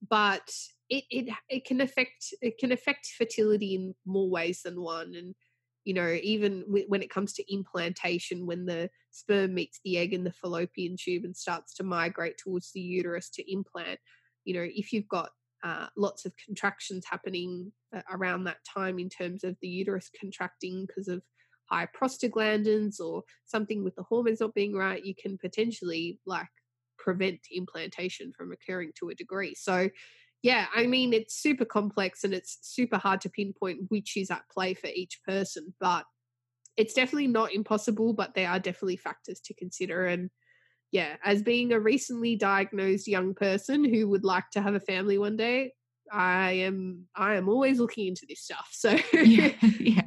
[0.09, 0.51] but
[0.89, 5.15] it, it it can affect it can affect fertility in more ways than one.
[5.15, 5.35] And
[5.85, 10.25] you know, even when it comes to implantation, when the sperm meets the egg in
[10.25, 13.99] the fallopian tube and starts to migrate towards the uterus to implant,
[14.45, 15.31] you know, if you've got
[15.65, 20.87] uh, lots of contractions happening uh, around that time in terms of the uterus contracting
[20.87, 21.23] because of
[21.71, 26.49] high prostaglandins or something with the hormones not being right, you can potentially like
[26.99, 29.55] prevent implantation from occurring to a degree.
[29.57, 29.89] So,
[30.43, 34.49] yeah, I mean, it's super complex and it's super hard to pinpoint which is at
[34.53, 36.05] play for each person, but
[36.77, 40.07] it's definitely not impossible, but there are definitely factors to consider.
[40.07, 40.31] And
[40.93, 45.19] yeah, as being a recently diagnosed young person who would like to have a family
[45.19, 45.73] one day,
[46.13, 48.69] I am I am always looking into this stuff.
[48.79, 50.03] So yeah, yeah,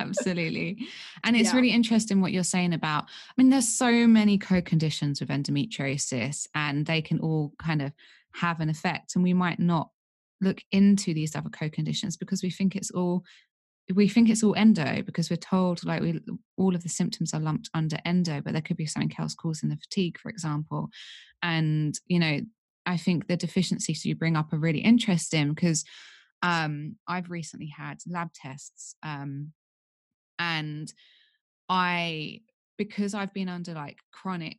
[0.00, 0.78] absolutely.
[1.24, 1.56] And it's yeah.
[1.56, 3.04] really interesting what you're saying about.
[3.04, 7.92] I mean, there's so many co-conditions with endometriosis, and they can all kind of
[8.34, 9.14] have an effect.
[9.14, 9.90] And we might not
[10.40, 13.24] look into these other co-conditions because we think it's all
[13.94, 16.20] we think it's all endo because we're told like we
[16.56, 19.68] all of the symptoms are lumped under endo but there could be something else causing
[19.68, 20.88] the fatigue for example
[21.42, 22.40] and you know
[22.86, 25.84] i think the deficiencies you bring up are really interesting because
[26.42, 29.52] um i've recently had lab tests um
[30.38, 30.92] and
[31.68, 32.40] i
[32.78, 34.58] because i've been under like chronic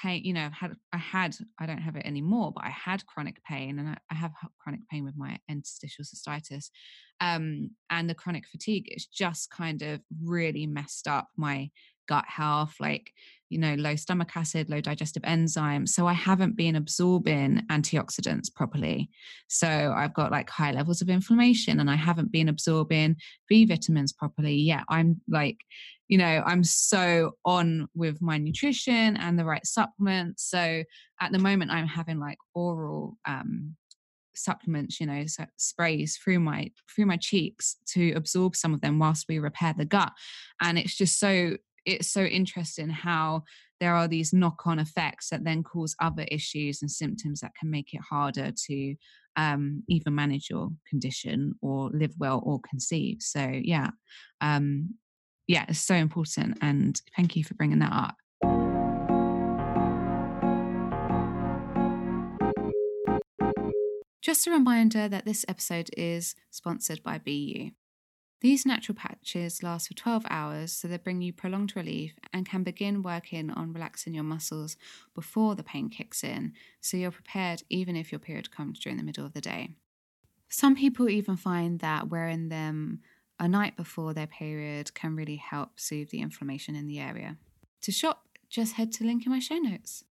[0.00, 3.42] pain you know had i had i don't have it anymore but i had chronic
[3.44, 6.70] pain and i, I have chronic pain with my interstitial cystitis
[7.20, 11.70] um, and the chronic fatigue it's just kind of really messed up my
[12.06, 13.12] gut health like
[13.48, 19.08] you know low stomach acid low digestive enzymes so i haven't been absorbing antioxidants properly.
[19.48, 23.16] So i've got like high levels of inflammation and i haven't been absorbing
[23.48, 24.84] b vitamins properly yet.
[24.88, 25.58] I'm like
[26.08, 30.48] you know i'm so on with my nutrition and the right supplements.
[30.50, 30.82] So
[31.20, 33.76] at the moment i'm having like oral um
[34.38, 35.24] supplements you know
[35.56, 39.84] sprays through my through my cheeks to absorb some of them whilst we repair the
[39.84, 40.12] gut.
[40.60, 43.42] And it's just so it's so interesting how
[43.80, 47.94] there are these knock-on effects that then cause other issues and symptoms that can make
[47.94, 48.94] it harder to
[49.36, 53.90] um, manage your condition or live well or conceive so yeah
[54.40, 54.94] um,
[55.46, 58.16] yeah it's so important and thank you for bringing that up
[64.26, 67.72] Just a reminder that this episode is sponsored by BeYou.
[68.46, 72.62] These natural patches last for 12 hours, so they bring you prolonged relief and can
[72.62, 74.76] begin working on relaxing your muscles
[75.16, 79.02] before the pain kicks in, so you're prepared even if your period comes during the
[79.02, 79.70] middle of the day.
[80.48, 83.00] Some people even find that wearing them
[83.40, 87.38] a night before their period can really help soothe the inflammation in the area.
[87.82, 90.04] To shop, just head to the link in my show notes.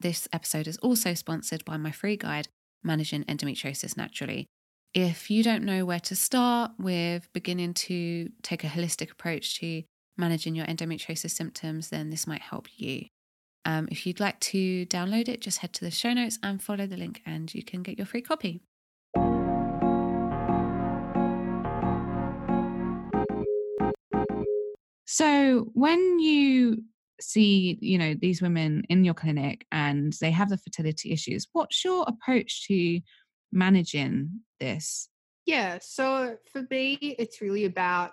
[0.00, 2.48] This episode is also sponsored by my free guide
[2.82, 4.48] managing endometriosis naturally.
[4.96, 9.82] If you don't know where to start with beginning to take a holistic approach to
[10.16, 13.04] managing your endometriosis symptoms, then this might help you.
[13.66, 16.86] Um, if you'd like to download it, just head to the show notes and follow
[16.86, 18.62] the link, and you can get your free copy.
[25.04, 26.84] So, when you
[27.20, 31.82] see you know these women in your clinic and they have the fertility issues what's
[31.82, 33.00] your approach to
[33.52, 35.08] managing this?
[35.44, 38.12] Yeah so for me it's really about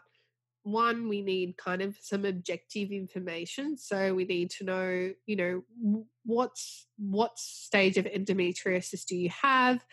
[0.63, 6.05] one we need kind of some objective information so we need to know you know
[6.25, 9.85] what's what stage of endometriosis do you have?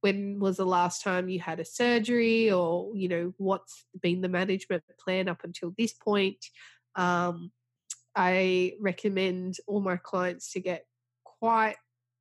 [0.00, 2.50] When was the last time you had a surgery?
[2.50, 6.44] Or you know what's been the management plan up until this point?
[6.96, 7.52] Um,
[8.16, 10.86] I recommend all my clients to get
[11.24, 11.76] quite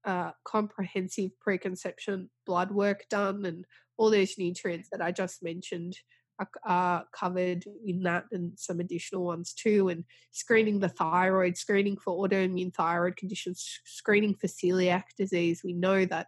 [0.05, 3.65] uh, comprehensive preconception blood work done, and
[3.97, 5.97] all those nutrients that I just mentioned
[6.39, 9.89] are, are, covered in that, and some additional ones too.
[9.89, 15.61] And screening the thyroid, screening for autoimmune thyroid conditions, screening for celiac disease.
[15.63, 16.27] We know that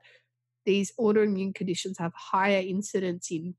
[0.66, 3.56] these autoimmune conditions have higher incidence in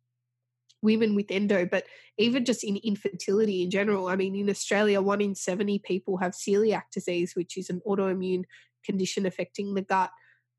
[0.82, 1.84] women with endo, but
[2.18, 4.08] even just in infertility in general.
[4.08, 8.44] I mean, in Australia, one in 70 people have celiac disease, which is an autoimmune
[8.86, 10.10] condition affecting the gut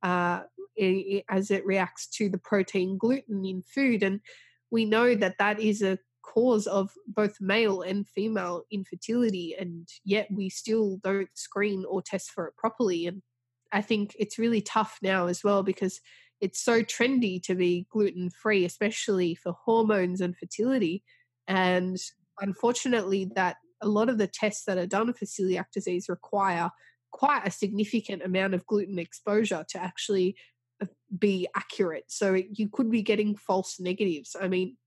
[0.03, 0.41] uh,
[1.29, 4.03] as it reacts to the protein gluten in food.
[4.03, 4.19] And
[4.69, 10.27] we know that that is a cause of both male and female infertility, and yet
[10.29, 13.07] we still don't screen or test for it properly.
[13.07, 13.21] And
[13.71, 15.99] I think it's really tough now as well because
[16.39, 21.03] it's so trendy to be gluten free, especially for hormones and fertility.
[21.47, 21.97] And
[22.39, 26.69] unfortunately, that a lot of the tests that are done for celiac disease require
[27.11, 30.35] quite a significant amount of gluten exposure to actually
[30.81, 30.85] uh,
[31.17, 32.05] be accurate.
[32.07, 34.35] So you could be getting false negatives.
[34.39, 34.77] I mean,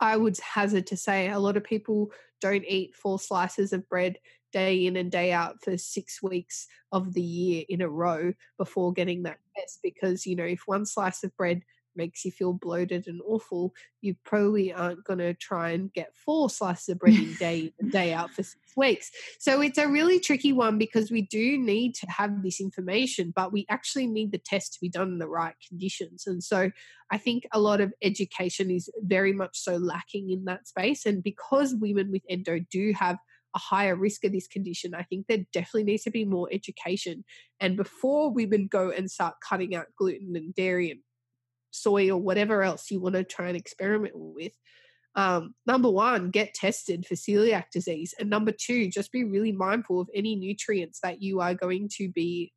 [0.00, 2.10] I would hazard to say a lot of people
[2.40, 4.18] don't eat four slices of bread
[4.52, 8.92] day in and day out for six weeks of the year in a row before
[8.92, 11.62] getting that test because you know if one slice of bread
[11.96, 16.50] makes you feel bloated and awful, you probably aren't going to try and get four
[16.50, 19.10] slices of bread in day in day out for six weeks.
[19.38, 23.52] So it's a really tricky one because we do need to have this information, but
[23.52, 26.24] we actually need the test to be done in the right conditions.
[26.26, 26.70] And so
[27.10, 31.06] I think a lot of education is very much so lacking in that space.
[31.06, 33.18] And because women with endo do have
[33.54, 37.24] a higher risk of this condition, I think there definitely needs to be more education.
[37.60, 41.00] And before women go and start cutting out gluten and dairy and
[41.74, 44.52] soy or whatever else you want to try and experiment with.
[45.16, 48.14] Um, number one, get tested for celiac disease.
[48.18, 52.08] And number two, just be really mindful of any nutrients that you are going to
[52.08, 52.52] be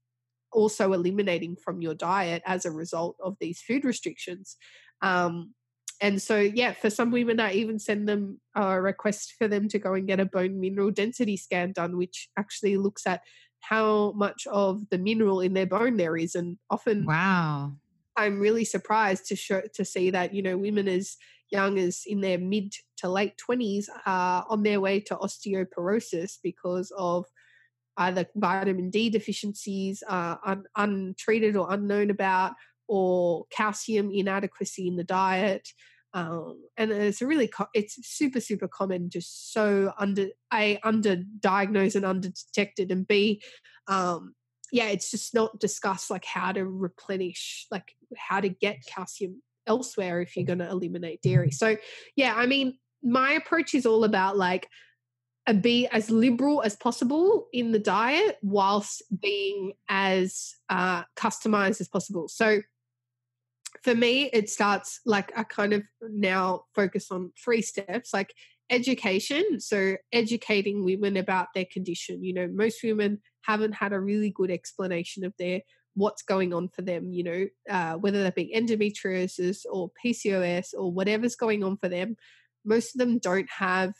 [0.51, 4.55] also eliminating from your diet as a result of these food restrictions.
[5.01, 5.53] Um,
[6.01, 9.79] and so, yeah, for some women, I even send them a request for them to
[9.79, 13.21] go and get a bone mineral density scan done, which actually looks at
[13.61, 16.35] how much of the mineral in their bone there is.
[16.35, 17.73] And often, wow,
[18.17, 21.15] I'm really surprised to show to see that you know women as
[21.51, 26.91] young as in their mid to late 20s are on their way to osteoporosis because
[26.97, 27.25] of
[27.97, 32.53] either vitamin D deficiencies, uh, un- untreated or unknown about,
[32.87, 35.67] or calcium inadequacy in the diet.
[36.13, 41.95] Um, and it's a really co- it's super super common, just so under a underdiagnosed
[41.95, 43.41] and underdetected, and b
[43.87, 44.33] um,
[44.71, 50.21] yeah, it's just not discussed like how to replenish, like how to get calcium elsewhere
[50.21, 51.51] if you're going to eliminate dairy.
[51.51, 51.77] So,
[52.15, 54.67] yeah, I mean, my approach is all about like
[55.61, 62.27] be as liberal as possible in the diet whilst being as uh, customized as possible.
[62.27, 62.61] So,
[63.83, 68.33] for me, it starts like I kind of now focus on three steps like
[68.69, 69.59] education.
[69.59, 72.23] So, educating women about their condition.
[72.23, 75.61] You know, most women haven't had a really good explanation of their
[75.95, 80.91] what's going on for them, you know, uh, whether that be endometriosis or PCOS or
[80.91, 82.15] whatever's going on for them.
[82.63, 83.93] Most of them don't have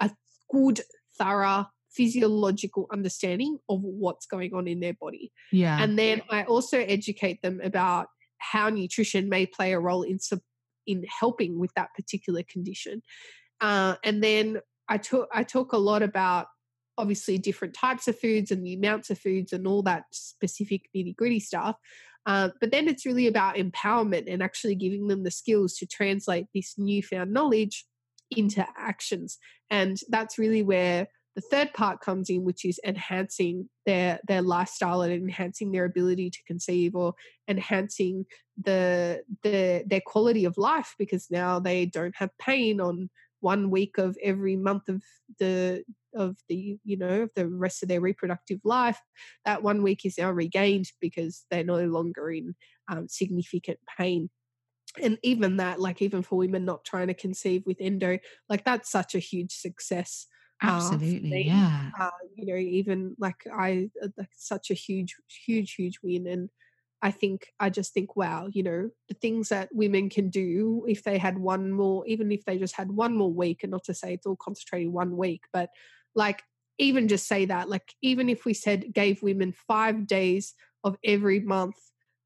[0.00, 0.10] a
[0.50, 0.80] good,
[1.16, 5.32] thorough physiological understanding of what's going on in their body.
[5.52, 5.80] Yeah.
[5.80, 8.08] And then I also educate them about
[8.38, 10.18] how nutrition may play a role in
[10.86, 13.02] in helping with that particular condition.
[13.60, 16.46] Uh, and then I talk I talk a lot about
[17.00, 21.16] obviously different types of foods and the amounts of foods and all that specific nitty
[21.16, 21.76] gritty stuff.
[22.26, 26.46] Uh, but then it's really about empowerment and actually giving them the skills to translate
[26.54, 27.86] this newfound knowledge
[28.30, 29.38] into actions.
[29.70, 35.02] And that's really where the third part comes in, which is enhancing their their lifestyle
[35.02, 37.14] and enhancing their ability to conceive or
[37.48, 38.26] enhancing
[38.62, 43.08] the the their quality of life because now they don't have pain on
[43.40, 45.02] one week of every month of
[45.38, 45.82] the
[46.14, 49.00] of the you know of the rest of their reproductive life
[49.44, 52.54] that one week is now regained because they're no longer in
[52.88, 54.30] um, significant pain.
[55.00, 58.90] And even that like even for women not trying to conceive with endo like that's
[58.90, 60.26] such a huge success
[60.64, 61.90] uh, absolutely uh, yeah.
[61.98, 65.14] Uh, you know even like i uh, like such a huge
[65.46, 66.50] huge huge win and
[67.02, 71.02] I think I just think, wow, you know, the things that women can do if
[71.02, 73.94] they had one more, even if they just had one more week, and not to
[73.94, 75.70] say it's all concentrated one week, but
[76.14, 76.42] like
[76.78, 80.54] even just say that, like even if we said gave women five days
[80.84, 81.76] of every month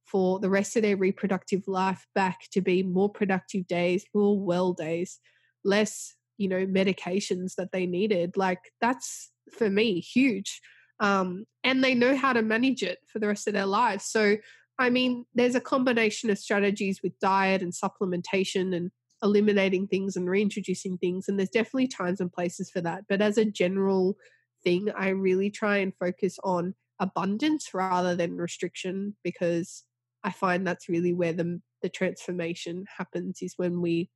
[0.07, 4.73] for the rest of their reproductive life back to be more productive days, more well
[4.73, 5.19] days,
[5.65, 10.61] less, you know, medications that they needed, like that's for me huge.
[11.01, 14.05] Um, and they know how to manage it for the rest of their lives.
[14.05, 14.37] So
[14.79, 18.91] I mean, there's a combination of strategies with diet and supplementation and
[19.25, 21.29] eliminating things and reintroducing things.
[21.29, 23.05] And there's definitely times and places for that.
[23.09, 24.17] But as a general
[24.63, 29.85] thing, I really try and focus on abundance rather than restriction because
[30.23, 34.11] I find that's really where the the transformation happens is when we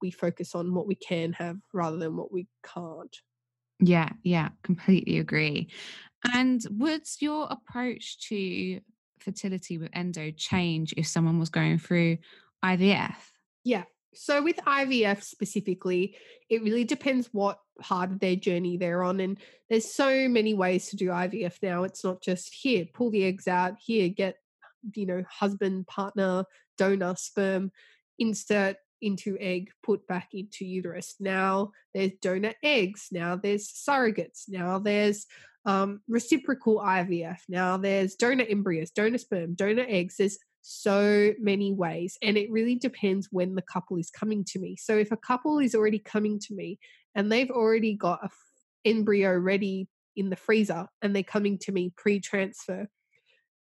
[0.00, 3.16] we focus on what we can have rather than what we can't.
[3.80, 5.68] Yeah, yeah, completely agree.
[6.34, 8.80] And would your approach to
[9.18, 12.18] fertility with endo change if someone was going through
[12.62, 13.32] IVF?
[13.64, 13.84] Yeah.
[14.14, 16.16] So with IVF specifically,
[16.48, 19.20] it really depends what part of their journey they're on.
[19.20, 19.38] And
[19.70, 21.84] there's so many ways to do IVF now.
[21.84, 24.36] It's not just here, pull the eggs out, here, get
[24.94, 26.44] you know, husband, partner,
[26.76, 27.70] donor sperm,
[28.18, 31.16] insert into egg, put back into uterus.
[31.18, 33.08] Now there's donor eggs.
[33.10, 34.44] Now there's surrogates.
[34.48, 35.26] Now there's
[35.64, 37.38] um, reciprocal IVF.
[37.48, 40.16] Now there's donor embryos, donor sperm, donor eggs.
[40.16, 42.16] There's so many ways.
[42.22, 44.76] And it really depends when the couple is coming to me.
[44.76, 46.78] So if a couple is already coming to me
[47.14, 48.30] and they've already got a
[48.84, 52.88] embryo ready in the freezer and they're coming to me pre transfer,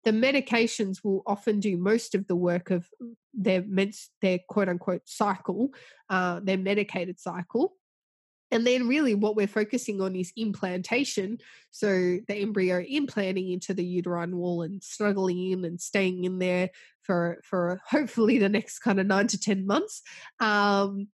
[0.03, 2.87] the medications will often do most of the work of
[3.33, 3.63] their
[4.21, 5.69] their quote unquote cycle,
[6.09, 7.73] uh, their medicated cycle.
[8.51, 11.37] And then, really, what we're focusing on is implantation.
[11.71, 16.69] So, the embryo implanting into the uterine wall and snuggling in and staying in there
[17.01, 20.01] for, for hopefully the next kind of nine to 10 months.
[20.39, 21.07] Um,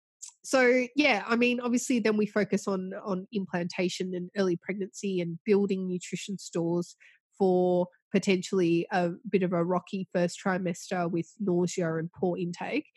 [0.43, 5.39] so yeah i mean obviously then we focus on on implantation and early pregnancy and
[5.45, 6.95] building nutrition stores
[7.38, 12.88] for potentially a bit of a rocky first trimester with nausea and poor intake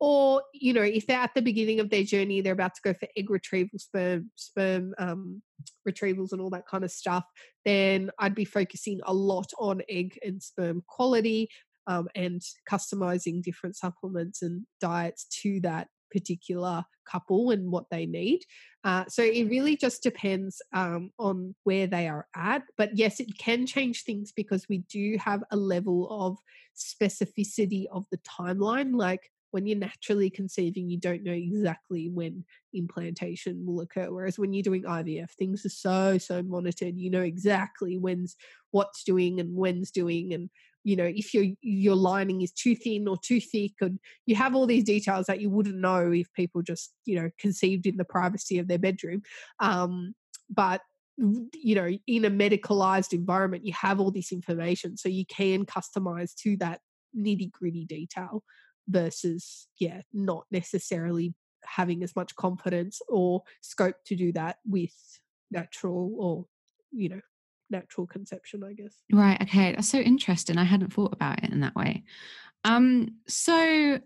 [0.00, 2.92] or you know if they're at the beginning of their journey they're about to go
[2.94, 5.42] for egg retrieval sperm sperm um,
[5.88, 7.24] retrievals and all that kind of stuff
[7.64, 11.48] then i'd be focusing a lot on egg and sperm quality
[11.86, 18.40] um, and customizing different supplements and diets to that particular couple and what they need.
[18.84, 22.62] Uh, so it really just depends um, on where they are at.
[22.78, 26.38] But yes, it can change things because we do have a level of
[26.76, 28.94] specificity of the timeline.
[28.94, 32.44] Like when you're naturally conceiving, you don't know exactly when
[32.74, 34.10] implantation will occur.
[34.10, 36.96] Whereas when you're doing IVF, things are so, so monitored.
[36.98, 38.34] You know exactly when's
[38.72, 40.50] what's doing and when's doing and
[40.82, 44.56] you know if your your lining is too thin or too thick and you have
[44.56, 48.04] all these details that you wouldn't know if people just you know conceived in the
[48.04, 49.22] privacy of their bedroom
[49.60, 50.14] um,
[50.50, 50.80] but
[51.16, 56.34] you know in a medicalized environment you have all this information so you can customize
[56.34, 56.80] to that
[57.16, 58.42] nitty gritty detail
[58.88, 64.92] versus yeah not necessarily having as much confidence or scope to do that with
[65.50, 66.46] natural or
[66.92, 67.20] you know
[67.70, 68.94] natural conception, I guess.
[69.12, 69.40] Right.
[69.42, 69.72] Okay.
[69.72, 70.58] That's so interesting.
[70.58, 72.04] I hadn't thought about it in that way.
[72.64, 73.98] Um, so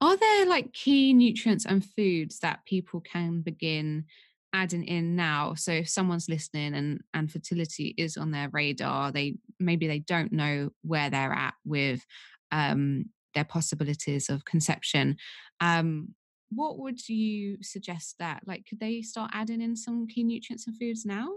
[0.00, 4.04] are there like key nutrients and foods that people can begin
[4.52, 5.54] adding in now?
[5.54, 10.32] So if someone's listening and and fertility is on their radar, they maybe they don't
[10.32, 12.04] know where they're at with
[12.52, 15.16] um their possibilities of conception.
[15.60, 16.14] Um,
[16.50, 20.76] what would you suggest that like could they start adding in some key nutrients and
[20.76, 21.28] foods now?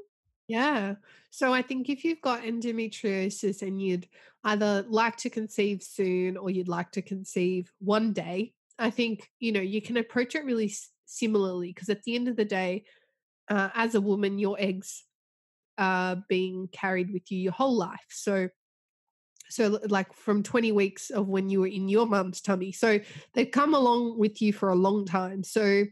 [0.48, 0.96] Yeah.
[1.30, 4.08] So I think if you've got endometriosis and you'd
[4.44, 9.52] either like to conceive soon or you'd like to conceive one day, I think, you
[9.52, 10.74] know, you can approach it really
[11.06, 12.84] similarly because at the end of the day,
[13.50, 15.04] uh, as a woman, your eggs
[15.78, 18.06] are being carried with you your whole life.
[18.10, 18.50] So,
[19.54, 22.72] so like from 20 weeks of when you were in your mum's tummy.
[22.72, 23.00] So
[23.34, 25.44] they've come along with you for a long time.
[25.44, 25.86] So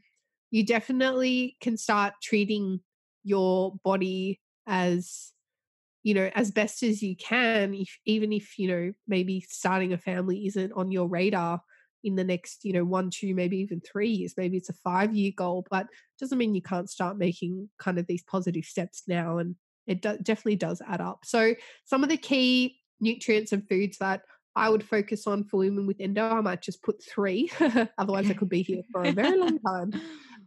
[0.49, 2.81] you definitely can start treating
[3.23, 5.31] your body as
[6.03, 9.97] you know as best as you can if even if you know maybe starting a
[9.97, 11.61] family isn't on your radar
[12.03, 15.15] in the next you know one two maybe even three years maybe it's a five
[15.15, 15.85] year goal but
[16.19, 19.55] doesn't mean you can't start making kind of these positive steps now and
[19.85, 21.53] it do- definitely does add up so
[21.85, 24.21] some of the key nutrients and foods that
[24.55, 26.23] I would focus on for women with endo.
[26.23, 27.51] I might just put three,
[27.97, 29.93] otherwise I could be here for a very long time.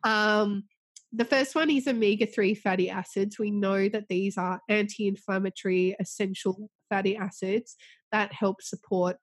[0.07, 0.65] Um,
[1.15, 3.39] the first one is omega 3 fatty acids.
[3.39, 7.77] We know that these are anti inflammatory essential fatty acids
[8.13, 9.17] that help support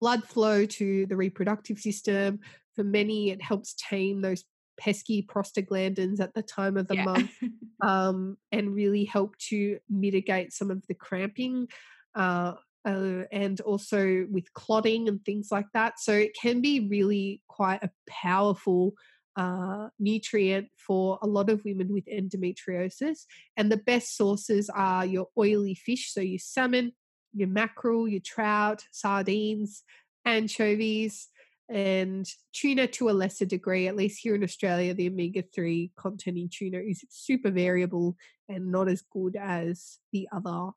[0.00, 2.38] blood flow to the reproductive system.
[2.76, 4.44] For many, it helps tame those
[4.78, 7.04] pesky prostaglandins at the time of the yeah.
[7.04, 7.30] month
[7.82, 11.68] um, and really help to mitigate some of the cramping.
[12.14, 12.54] Uh,
[12.84, 16.00] uh, and also with clotting and things like that.
[16.00, 18.94] So it can be really quite a powerful
[19.36, 23.26] uh, nutrient for a lot of women with endometriosis.
[23.56, 26.92] And the best sources are your oily fish, so your salmon,
[27.34, 29.82] your mackerel, your trout, sardines,
[30.24, 31.28] anchovies,
[31.68, 33.86] and tuna to a lesser degree.
[33.86, 38.16] At least here in Australia, the omega 3 content in tuna is super variable
[38.48, 40.70] and not as good as the other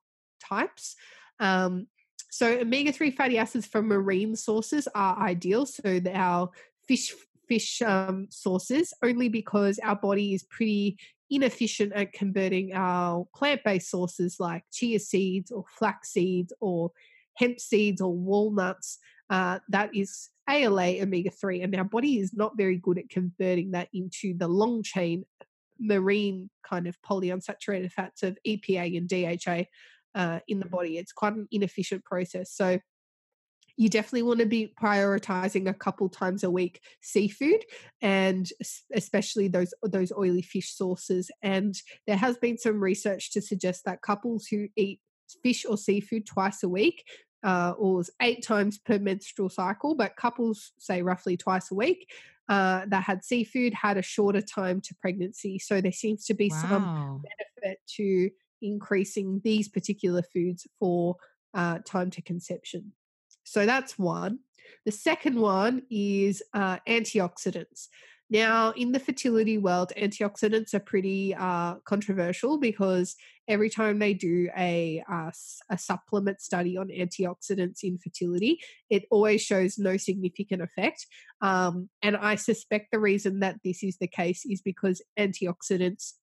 [0.48, 0.96] types.
[1.44, 1.88] Um,
[2.32, 5.66] so, omega 3 fatty acids from marine sources are ideal.
[5.66, 6.50] So, our
[6.88, 7.14] fish
[7.48, 10.98] fish um, sources only because our body is pretty
[11.30, 16.92] inefficient at converting our plant-based sources like chia seeds or flax seeds or
[17.36, 22.56] hemp seeds or walnuts uh, that is ALA omega 3 and our body is not
[22.56, 25.26] very good at converting that into the long chain
[25.80, 29.66] marine kind of polyunsaturated fats of EPA and DHA
[30.16, 30.98] uh, in the body.
[30.98, 32.52] It's quite an inefficient process.
[32.52, 32.80] So
[33.78, 37.64] you definitely want to be prioritizing a couple times a week seafood
[38.02, 38.50] and
[38.94, 44.02] especially those those oily fish sources and there has been some research to suggest that
[44.02, 45.00] couples who eat
[45.42, 47.04] fish or seafood twice a week
[47.44, 52.10] uh, or eight times per menstrual cycle but couples say roughly twice a week
[52.50, 56.50] uh, that had seafood had a shorter time to pregnancy so there seems to be
[56.50, 56.62] wow.
[56.62, 57.24] some
[57.62, 58.30] benefit to
[58.64, 61.16] increasing these particular foods for
[61.54, 62.94] uh, time to conception
[63.44, 64.40] so that's one.
[64.86, 67.88] The second one is uh, antioxidants.
[68.30, 73.16] Now, in the fertility world, antioxidants are pretty uh, controversial because
[73.48, 75.30] every time they do a, uh,
[75.70, 78.60] a supplement study on antioxidants in fertility,
[78.90, 81.06] it always shows no significant effect.
[81.42, 86.14] Um, and I suspect the reason that this is the case is because antioxidants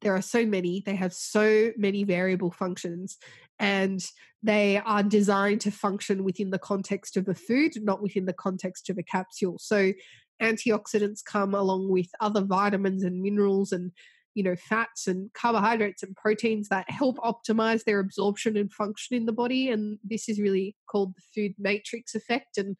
[0.00, 3.16] there are so many they have so many variable functions
[3.58, 4.04] and
[4.42, 8.90] they are designed to function within the context of a food not within the context
[8.90, 9.58] of a capsule.
[9.58, 9.92] So
[10.42, 13.92] antioxidants come along with other vitamins and minerals and
[14.34, 19.24] you know fats and carbohydrates and proteins that help optimize their absorption and function in
[19.24, 22.76] the body and this is really called the food matrix effect and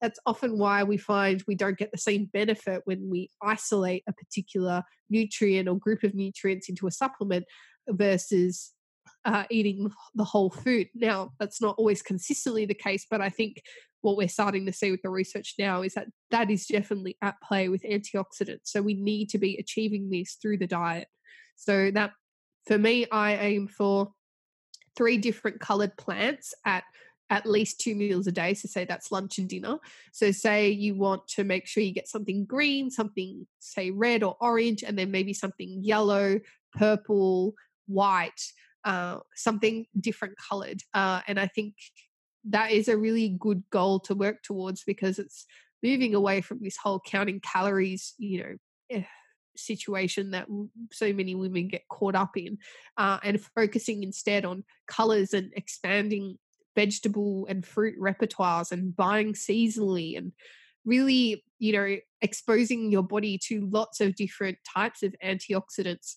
[0.00, 4.12] that's often why we find we don't get the same benefit when we isolate a
[4.12, 7.44] particular nutrient or group of nutrients into a supplement
[7.88, 8.72] versus
[9.24, 10.88] uh, eating the whole food.
[10.94, 13.62] Now, that's not always consistently the case, but I think
[14.02, 17.40] what we're starting to see with the research now is that that is definitely at
[17.42, 18.64] play with antioxidants.
[18.64, 21.08] So we need to be achieving this through the diet.
[21.56, 22.12] So that
[22.66, 24.12] for me, I aim for
[24.96, 26.84] three different colored plants at
[27.30, 28.54] at least two meals a day.
[28.54, 29.78] So, say that's lunch and dinner.
[30.12, 34.36] So, say you want to make sure you get something green, something, say, red or
[34.40, 36.40] orange, and then maybe something yellow,
[36.72, 37.54] purple,
[37.86, 38.40] white,
[38.84, 40.80] uh, something different colored.
[40.94, 41.74] Uh, and I think
[42.48, 45.46] that is a really good goal to work towards because it's
[45.82, 48.56] moving away from this whole counting calories, you know.
[48.90, 49.02] Eh,
[49.58, 50.46] situation that
[50.92, 52.58] so many women get caught up in
[52.98, 56.36] uh, and focusing instead on colors and expanding
[56.76, 60.30] vegetable and fruit repertoires and buying seasonally and
[60.84, 66.14] really, you know, exposing your body to lots of different types of antioxidants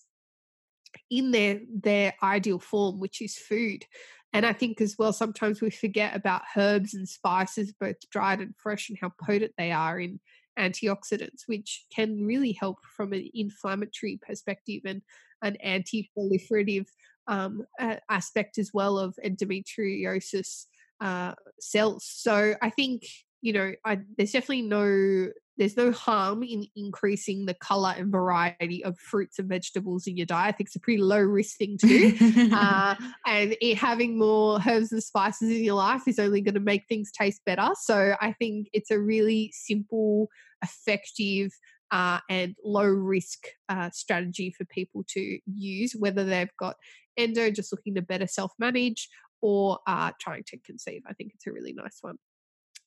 [1.09, 3.85] in their their ideal form, which is food.
[4.31, 8.53] And I think as well, sometimes we forget about herbs and spices, both dried and
[8.57, 10.19] fresh, and how potent they are in
[10.57, 15.01] antioxidants, which can really help from an inflammatory perspective and
[15.41, 16.85] an anti-proliferative
[17.29, 17.63] um,
[18.09, 20.65] aspect as well of endometriosis
[20.99, 22.05] uh, cells.
[22.05, 23.03] So I think
[23.41, 28.83] you know I, there's definitely no there's no harm in increasing the color and variety
[28.83, 30.55] of fruits and vegetables in your diet.
[30.55, 32.49] I think it's a pretty low risk thing to do.
[32.55, 32.95] uh,
[33.27, 36.83] and it, having more herbs and spices in your life is only going to make
[36.87, 37.71] things taste better.
[37.81, 40.29] So I think it's a really simple,
[40.63, 41.51] effective,
[41.91, 46.75] uh, and low risk uh, strategy for people to use, whether they've got
[47.17, 49.09] endo just looking to better self manage
[49.41, 51.01] or uh, trying to conceive.
[51.07, 52.17] I think it's a really nice one.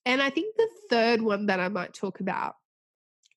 [0.05, 2.55] And I think the third one that I might talk about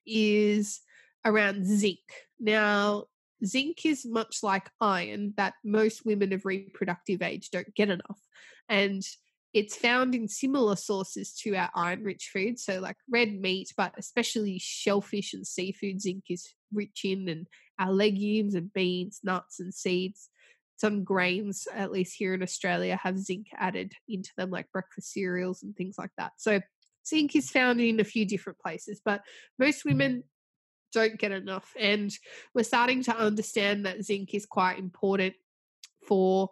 [0.07, 0.81] is
[1.25, 1.99] around zinc.
[2.41, 3.05] Now,
[3.45, 8.21] zinc is much like iron that most women of reproductive age don't get enough.
[8.69, 9.03] And
[9.53, 13.95] it's found in similar sources to our iron rich foods, so like red meat, but
[13.97, 17.47] especially shellfish and seafood, zinc is rich in, and
[17.79, 20.29] our legumes and beans, nuts and seeds
[20.77, 25.63] some grains, at least here in Australia, have zinc added into them, like breakfast cereals
[25.63, 26.33] and things like that.
[26.37, 26.61] So,
[27.07, 29.23] zinc is found in a few different places, but
[29.59, 29.91] most mm.
[29.91, 30.25] women
[30.93, 31.73] don't get enough.
[31.79, 32.13] And
[32.55, 35.35] we're starting to understand that zinc is quite important
[36.07, 36.51] for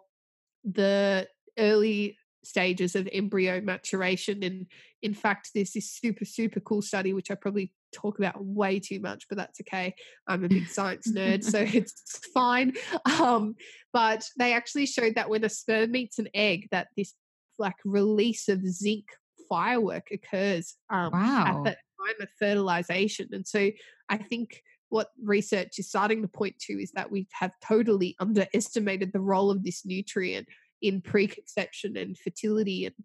[0.63, 1.27] the
[1.57, 4.43] early stages of embryo maturation.
[4.43, 4.67] And
[5.01, 8.99] in fact, there's this super, super cool study, which I probably talk about way too
[8.99, 9.95] much, but that's okay.
[10.27, 12.73] I'm a big science nerd, so it's fine.
[13.19, 13.55] Um,
[13.93, 17.13] but they actually showed that when a sperm meets an egg, that this
[17.57, 19.05] like release of zinc
[19.47, 21.45] firework occurs um, wow.
[21.47, 23.29] at that time of fertilization.
[23.31, 23.69] And so
[24.09, 29.11] I think what research is starting to point to is that we have totally underestimated
[29.13, 30.47] the role of this nutrient
[30.81, 32.95] in preconception and fertility and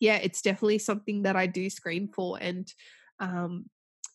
[0.00, 2.72] yeah it's definitely something that i do screen for and
[3.20, 3.66] um,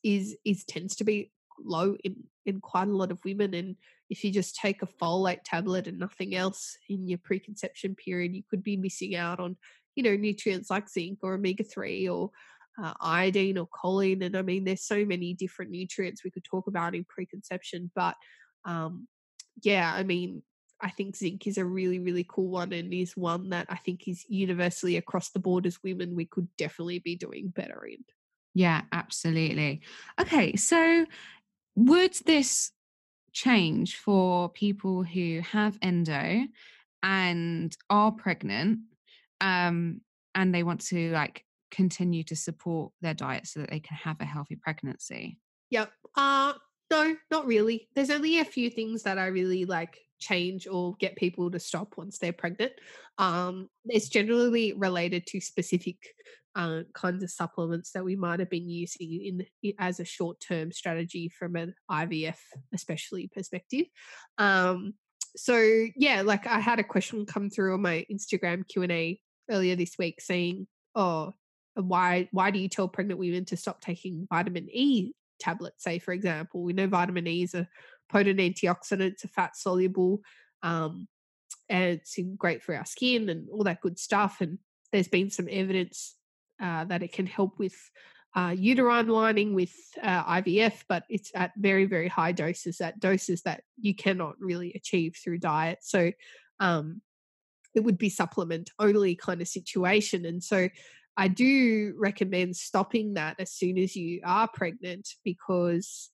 [0.03, 1.31] is is tends to be
[1.63, 2.15] low in
[2.45, 3.75] in quite a lot of women and
[4.09, 8.43] if you just take a folate tablet and nothing else in your preconception period you
[8.49, 9.55] could be missing out on
[9.95, 12.31] you know nutrients like zinc or omega-3 or
[12.83, 16.67] uh, iodine or choline and i mean there's so many different nutrients we could talk
[16.67, 18.15] about in preconception but
[18.65, 19.07] um
[19.61, 20.41] yeah i mean
[20.83, 24.07] I think zinc is a really, really cool one and is one that I think
[24.07, 28.03] is universally across the board as women we could definitely be doing better in.
[28.53, 29.81] Yeah, absolutely.
[30.19, 31.05] Okay, so
[31.75, 32.71] would this
[33.31, 36.43] change for people who have endo
[37.01, 38.79] and are pregnant
[39.41, 40.01] um
[40.35, 44.17] and they want to like continue to support their diet so that they can have
[44.19, 45.39] a healthy pregnancy?
[45.71, 45.91] Yep.
[46.15, 46.53] Uh
[46.91, 47.87] no, not really.
[47.95, 51.95] There's only a few things that I really like change or get people to stop
[51.97, 52.73] once they're pregnant.
[53.17, 55.97] Um, it's generally related to specific
[56.55, 60.71] uh, kinds of supplements that we might have been using in as a short term
[60.71, 62.37] strategy from an IVF,
[62.73, 63.85] especially perspective.
[64.37, 64.93] Um,
[65.35, 65.57] so
[65.95, 69.19] yeah, like I had a question come through on my Instagram Q and A
[69.49, 71.33] earlier this week saying, "Oh,
[71.73, 75.13] why why do you tell pregnant women to stop taking vitamin E
[75.43, 76.63] tablets, say, for example.
[76.63, 77.67] We know vitamin E is a
[78.09, 80.21] potent antioxidant, it's a fat soluble,
[80.61, 81.07] um,
[81.69, 84.37] and it's great for our skin and all that good stuff.
[84.41, 84.59] And
[84.91, 86.15] there's been some evidence
[86.61, 87.75] uh, that it can help with
[88.35, 93.41] uh, uterine lining with uh, IVF, but it's at very, very high doses, at doses
[93.43, 95.79] that you cannot really achieve through diet.
[95.81, 96.11] So
[96.59, 97.01] um,
[97.75, 100.25] it would be supplement only kind of situation.
[100.25, 100.69] And so
[101.15, 106.09] I do recommend stopping that as soon as you are pregnant because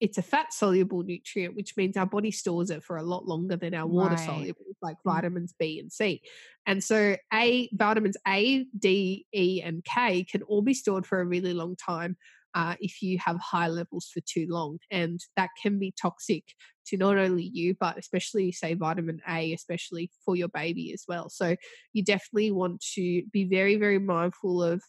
[0.00, 3.56] it's a fat soluble nutrient, which means our body stores it for a lot longer
[3.56, 4.26] than our water right.
[4.26, 5.12] soluble, like mm.
[5.14, 6.22] vitamins B and C.
[6.66, 11.26] And so, A, vitamins A, D, E, and K can all be stored for a
[11.26, 12.16] really long time
[12.54, 14.78] uh, if you have high levels for too long.
[14.90, 16.44] And that can be toxic
[16.86, 21.28] to not only you, but especially, say, vitamin A, especially for your baby as well.
[21.28, 21.56] So
[21.92, 24.82] you definitely want to be very, very mindful of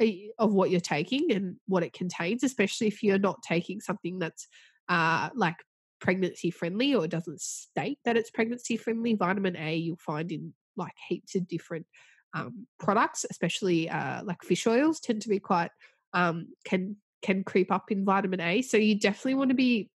[0.00, 4.18] eh, of what you're taking and what it contains, especially if you're not taking something
[4.18, 4.46] that's
[4.88, 5.56] uh, like
[6.00, 9.14] pregnancy friendly or doesn't state that it's pregnancy friendly.
[9.14, 11.86] Vitamin A you'll find in like heaps of different
[12.34, 15.70] um, products, especially uh, like fish oils, tend to be quite
[16.14, 18.62] um, can can creep up in vitamin A.
[18.62, 19.90] So you definitely want to be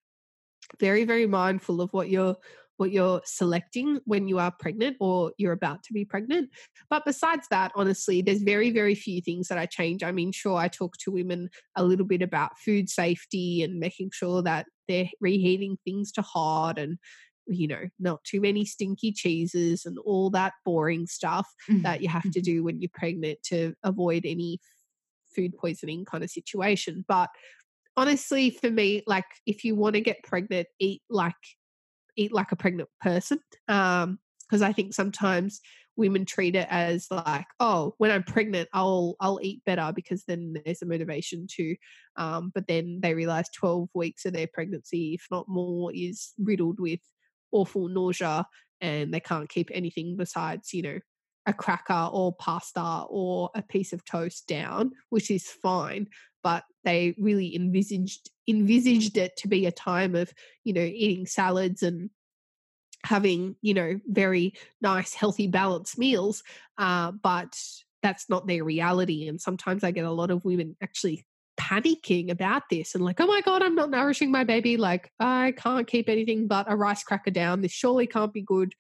[0.81, 2.37] very very mindful of what you're
[2.77, 6.51] what you're selecting when you are pregnant or you're about to be pregnant.
[6.91, 10.03] But besides that, honestly, there's very, very few things that I change.
[10.03, 14.11] I mean, sure, I talk to women a little bit about food safety and making
[14.13, 16.99] sure that they're reheating things to hot and
[17.49, 21.83] you know, not too many stinky cheeses and all that boring stuff mm-hmm.
[21.83, 22.41] that you have to mm-hmm.
[22.41, 24.59] do when you're pregnant to avoid any
[25.37, 27.05] food poisoning kind of situation.
[27.07, 27.29] But
[27.97, 31.35] honestly, for me, like if you want to get pregnant, eat like
[32.17, 33.39] eat like a pregnant person.
[33.69, 34.19] Um,
[34.49, 35.61] because I think sometimes
[35.97, 40.55] women treat it as like, oh, when I'm pregnant, I'll I'll eat better because then
[40.65, 41.77] there's a motivation to.
[42.17, 46.79] Um, but then they realize 12 weeks of their pregnancy, if not more, is riddled
[46.79, 47.01] with
[47.53, 48.47] awful nausea,
[48.81, 50.99] and they can't keep anything besides, you know,
[51.47, 56.09] a cracker or pasta or a piece of toast down, which is fine.
[56.43, 60.33] But they really envisaged envisaged it to be a time of,
[60.65, 62.11] you know, eating salads and
[63.05, 66.43] having, you know, very nice, healthy, balanced meals.
[66.79, 67.59] Uh, but
[68.03, 69.29] that's not their reality.
[69.29, 71.27] And sometimes I get a lot of women actually
[71.59, 74.77] panicking about this and like, oh my God, I'm not nourishing my baby.
[74.77, 77.63] Like, I can't keep anything but a rice cracker down.
[77.63, 78.75] This surely can't be good.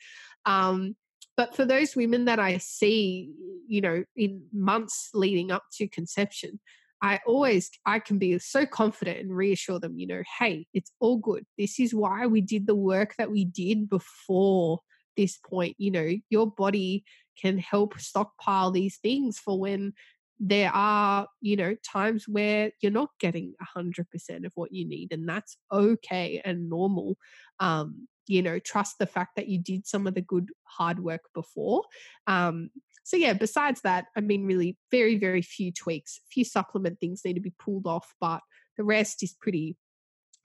[0.44, 0.94] Um,
[1.36, 3.32] but for those women that I see,
[3.68, 6.60] you know, in months leading up to conception,
[7.02, 11.18] I always I can be so confident and reassure them, you know, hey, it's all
[11.18, 11.44] good.
[11.58, 14.80] This is why we did the work that we did before
[15.16, 15.76] this point.
[15.78, 17.04] You know, your body
[17.40, 19.92] can help stockpile these things for when
[20.40, 25.28] there are, you know, times where you're not getting 100% of what you need and
[25.28, 27.16] that's okay and normal.
[27.60, 31.22] Um you know trust the fact that you did some of the good hard work
[31.34, 31.82] before
[32.26, 32.70] um,
[33.04, 37.34] so yeah besides that i mean really very very few tweaks few supplement things need
[37.34, 38.40] to be pulled off but
[38.76, 39.76] the rest is pretty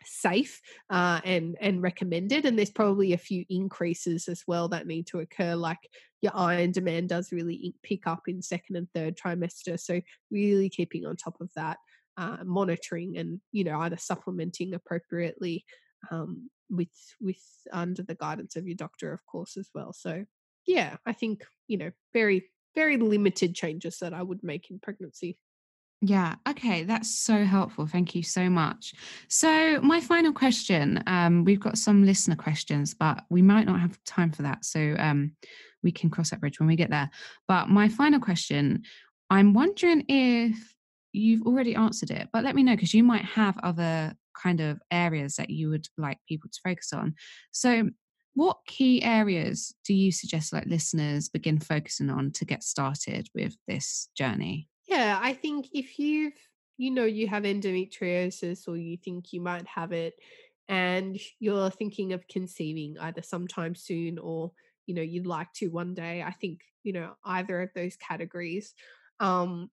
[0.06, 5.08] safe uh, and and recommended and there's probably a few increases as well that need
[5.08, 5.78] to occur like
[6.22, 11.06] your iron demand does really pick up in second and third trimester so really keeping
[11.06, 11.78] on top of that
[12.18, 15.66] uh, monitoring and you know either supplementing appropriately
[16.10, 17.42] um, with with
[17.72, 19.94] under the guidance of your doctor, of course, as well.
[19.94, 20.26] So
[20.66, 25.38] yeah, I think you know very very limited changes that I would make in pregnancy.
[26.04, 27.86] Yeah, okay, that's so helpful.
[27.86, 28.96] Thank you so much.
[29.28, 34.04] So, my final question um, we've got some listener questions, but we might not have
[34.04, 34.66] time for that.
[34.66, 35.34] So, um,
[35.84, 37.10] we can cross that bridge when we get there.
[37.48, 38.84] But my final question
[39.30, 40.76] I'm wondering if
[41.14, 44.80] you've already answered it, but let me know because you might have other kind of
[44.92, 47.16] areas that you would like people to focus on.
[47.52, 47.90] So,
[48.34, 53.58] what key areas do you suggest like listeners begin focusing on to get started with
[53.68, 54.70] this journey?
[54.88, 56.34] Yeah, I think if you've
[56.78, 60.16] you know you have endometriosis or you think you might have it
[60.68, 64.52] and you're thinking of conceiving either sometime soon or
[64.88, 68.74] you know you'd like to one day i think you know either of those categories
[69.20, 69.70] um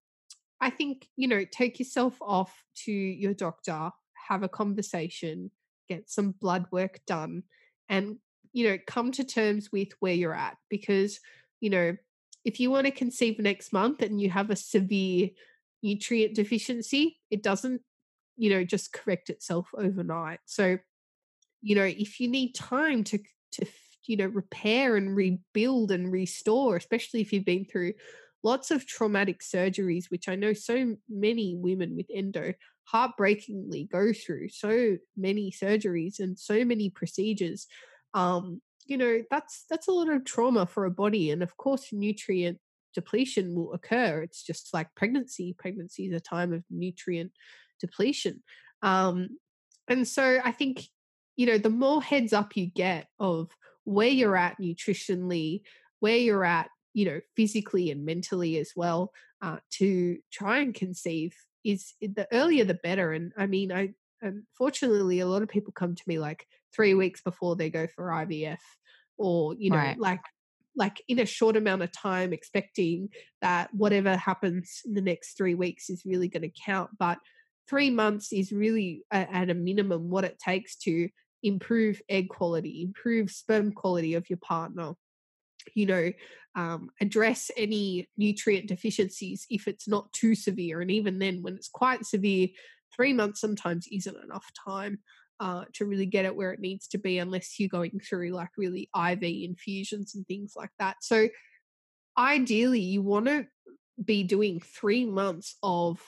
[0.60, 3.90] i think you know take yourself off to your doctor
[4.28, 5.50] have a conversation
[5.88, 7.42] get some blood work done
[7.88, 8.16] and
[8.52, 11.18] you know come to terms with where you're at because
[11.60, 11.96] you know
[12.44, 15.28] if you want to conceive next month and you have a severe
[15.82, 17.80] nutrient deficiency it doesn't
[18.38, 20.38] you know just correct itself overnight.
[20.46, 20.78] So
[21.60, 23.18] you know if you need time to
[23.52, 23.66] to
[24.06, 27.92] you know repair and rebuild and restore especially if you've been through
[28.44, 32.54] lots of traumatic surgeries which i know so many women with endo
[32.90, 37.66] heartbreakingly go through so many surgeries and so many procedures
[38.14, 41.88] um you know that's that's a lot of trauma for a body and of course
[41.92, 42.58] nutrient
[42.94, 44.22] depletion will occur.
[44.22, 47.32] It's just like pregnancy pregnancy is a time of nutrient
[47.80, 48.42] depletion
[48.82, 49.28] um
[49.86, 50.88] and so i think
[51.36, 53.50] you know the more heads up you get of
[53.88, 55.62] where you're at nutritionally,
[56.00, 61.34] where you're at, you know, physically and mentally as well, uh, to try and conceive
[61.64, 63.12] is the earlier the better.
[63.12, 66.94] And I mean, I um, unfortunately a lot of people come to me like three
[66.94, 68.58] weeks before they go for IVF,
[69.16, 69.98] or you know, right.
[69.98, 70.20] like
[70.76, 73.08] like in a short amount of time, expecting
[73.42, 77.18] that whatever happens in the next three weeks is really going to count, but
[77.68, 81.08] three months is really at a minimum what it takes to
[81.42, 84.94] improve egg quality, improve sperm quality of your partner,
[85.74, 86.12] you know,
[86.54, 90.80] um, address any nutrient deficiencies if it's not too severe.
[90.80, 92.48] And even then, when it's quite severe,
[92.94, 94.98] three months sometimes isn't enough time
[95.40, 98.50] uh, to really get it where it needs to be unless you're going through like
[98.56, 100.96] really IV infusions and things like that.
[101.00, 101.28] So,
[102.16, 103.46] ideally, you want to
[104.02, 106.00] be doing three months of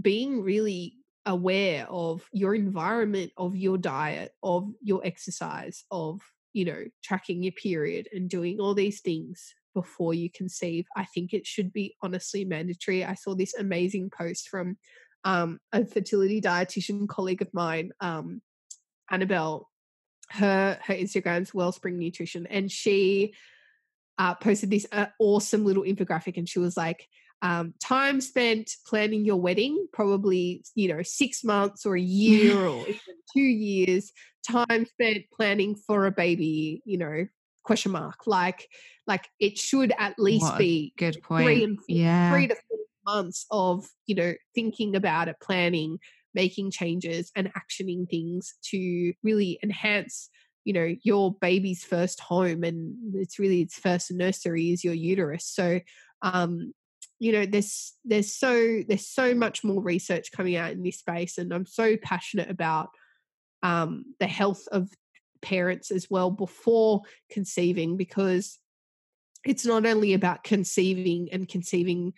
[0.00, 6.20] being really aware of your environment, of your diet, of your exercise, of,
[6.56, 10.86] you know, tracking your period and doing all these things before you conceive.
[10.96, 13.04] I think it should be honestly mandatory.
[13.04, 14.78] I saw this amazing post from
[15.24, 18.40] um, a fertility dietitian colleague of mine, um,
[19.10, 19.68] Annabelle.
[20.30, 23.34] Her her Instagram's Wellspring Nutrition, and she
[24.18, 27.06] uh, posted this uh, awesome little infographic, and she was like,
[27.42, 32.80] um, time spent planning your wedding, probably, you know, six months or a year or
[32.82, 34.12] even two years,
[34.48, 37.26] time spent planning for a baby, you know,
[37.62, 38.26] question mark.
[38.26, 38.68] Like,
[39.06, 41.44] like it should at least be good point.
[41.44, 42.32] Three, and four, yeah.
[42.32, 42.78] three to four
[43.14, 45.98] months of, you know, thinking about it, planning,
[46.34, 50.30] making changes and actioning things to really enhance
[50.64, 55.46] you know your baby's first home and it's really its first nursery is your uterus
[55.46, 55.78] so
[56.22, 56.74] um
[57.18, 61.38] you know there's there's so there's so much more research coming out in this space
[61.38, 62.90] and i'm so passionate about
[63.62, 64.90] um, the health of
[65.42, 68.58] parents as well before conceiving because
[69.44, 72.12] it's not only about conceiving and conceiving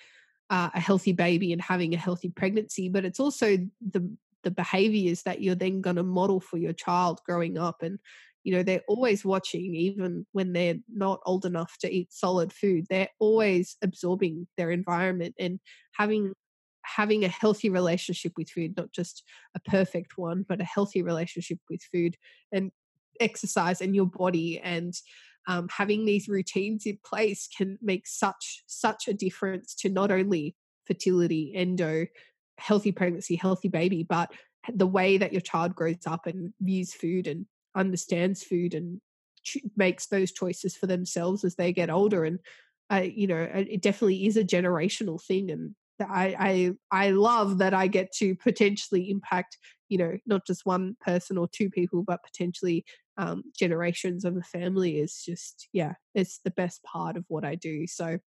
[0.51, 4.11] uh, a healthy baby and having a healthy pregnancy but it's also the
[4.44, 7.99] the behaviors that you're then going to model for your child growing up and
[8.49, 12.86] you know they're always watching even when they're not old enough to eat solid food
[12.88, 15.61] they're always absorbing their environment and
[15.92, 16.32] having
[16.82, 19.22] having a healthy relationship with food not just
[19.55, 22.16] a perfect one but a healthy relationship with food
[22.51, 22.72] and
[23.20, 24.94] exercise and your body and
[25.46, 30.57] um, having these routines in place can make such such a difference to not only
[30.86, 32.07] fertility endo
[32.57, 34.32] healthy pregnancy healthy baby but
[34.74, 37.44] the way that your child grows up and views food and
[37.74, 39.00] understands food and
[39.42, 42.38] ch- makes those choices for themselves as they get older and
[42.90, 47.74] I, you know it definitely is a generational thing and I, I I love that
[47.74, 49.58] I get to potentially impact
[49.88, 52.84] you know not just one person or two people but potentially
[53.18, 57.56] um, generations of a family is just yeah it's the best part of what I
[57.56, 57.86] do.
[57.86, 58.18] So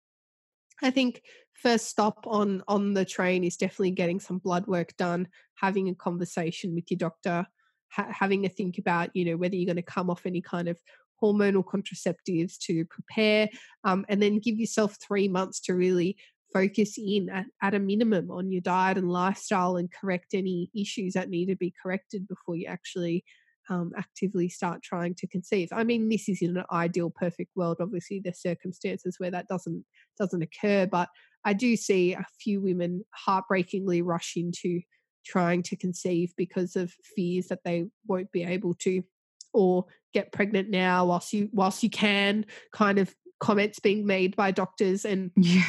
[0.83, 1.21] I think
[1.53, 5.95] first stop on on the train is definitely getting some blood work done having a
[5.95, 7.45] conversation with your doctor
[7.91, 10.67] ha- having to think about, you know, whether you're going to come off any kind
[10.67, 10.79] of
[11.21, 13.49] hormonal contraceptives to prepare,
[13.83, 16.17] um, and then give yourself three months to really
[16.53, 21.13] focus in at, at, a minimum on your diet and lifestyle and correct any issues
[21.13, 23.23] that need to be corrected before you actually
[23.69, 25.69] um, actively start trying to conceive.
[25.71, 27.77] I mean, this is in an ideal, perfect world.
[27.79, 29.85] Obviously, there's circumstances where that doesn't
[30.19, 31.07] doesn't occur, but
[31.45, 34.81] I do see a few women heartbreakingly rush into
[35.26, 39.03] trying to conceive because of fears that they won't be able to
[39.53, 44.51] or get pregnant now whilst you whilst you can kind of comments being made by
[44.51, 45.63] doctors and Yeah.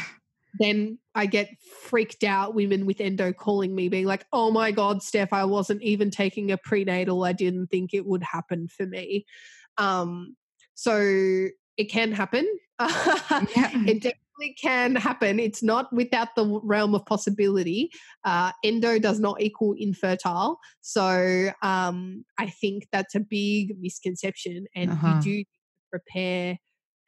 [0.59, 1.49] then I get
[1.81, 5.83] freaked out women with endo calling me being like, "Oh my god, Steph, I wasn't
[5.83, 7.25] even taking a prenatal.
[7.25, 9.25] I didn't think it would happen for me."
[9.79, 10.37] Um
[10.75, 12.47] so it can happen.
[13.57, 13.71] Yeah.
[13.87, 14.03] it
[14.61, 15.39] can happen.
[15.39, 17.91] It's not without the realm of possibility.
[18.25, 20.59] Uh, endo does not equal infertile.
[20.81, 24.67] So um, I think that's a big misconception.
[24.75, 25.21] And Uh-huh.
[25.25, 25.45] you do
[25.91, 26.59] prepare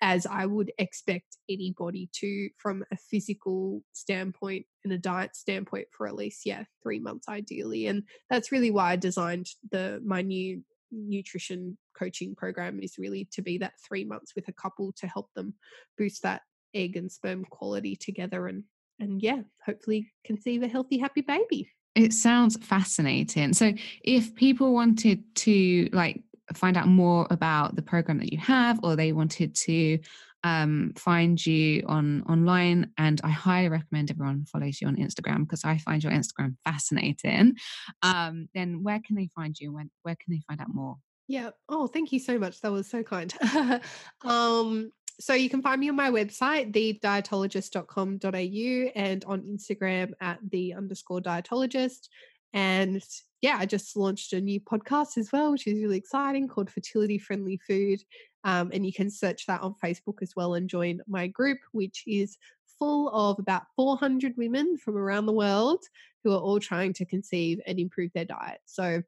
[0.00, 6.06] as I would expect anybody to from a physical standpoint and a diet standpoint for
[6.06, 7.86] at least, yeah, three months ideally.
[7.86, 10.62] And that's really why I designed the my new
[10.92, 15.28] nutrition coaching program is really to be that three months with a couple to help
[15.34, 15.54] them
[15.96, 16.42] boost that
[16.74, 18.64] egg and sperm quality together and
[19.00, 23.52] and yeah hopefully conceive a healthy happy baby It sounds fascinating.
[23.54, 23.72] So,
[24.02, 26.22] if people wanted to like
[26.52, 29.98] find out more about the program that you have, or they wanted to
[30.42, 35.64] um, find you on online, and I highly recommend everyone follows you on Instagram because
[35.64, 37.56] I find your Instagram fascinating.
[38.02, 39.72] Um, then where can they find you?
[39.72, 40.96] When where can they find out more?
[41.26, 43.32] yeah oh thank you so much that was so kind
[44.24, 44.90] um
[45.20, 51.20] so you can find me on my website thedietologist.com.au and on instagram at the underscore
[51.20, 52.08] dietologist.
[52.52, 53.02] And
[53.40, 57.18] yeah i just launched a new podcast as well which is really exciting called fertility
[57.18, 58.00] friendly food.
[58.44, 62.02] Um, and you can search that on facebook as well and join my group which
[62.06, 62.36] is
[62.78, 65.84] full of about 400 women from around the world
[66.24, 68.58] who are all trying to conceive and improve their diet.
[68.64, 69.02] So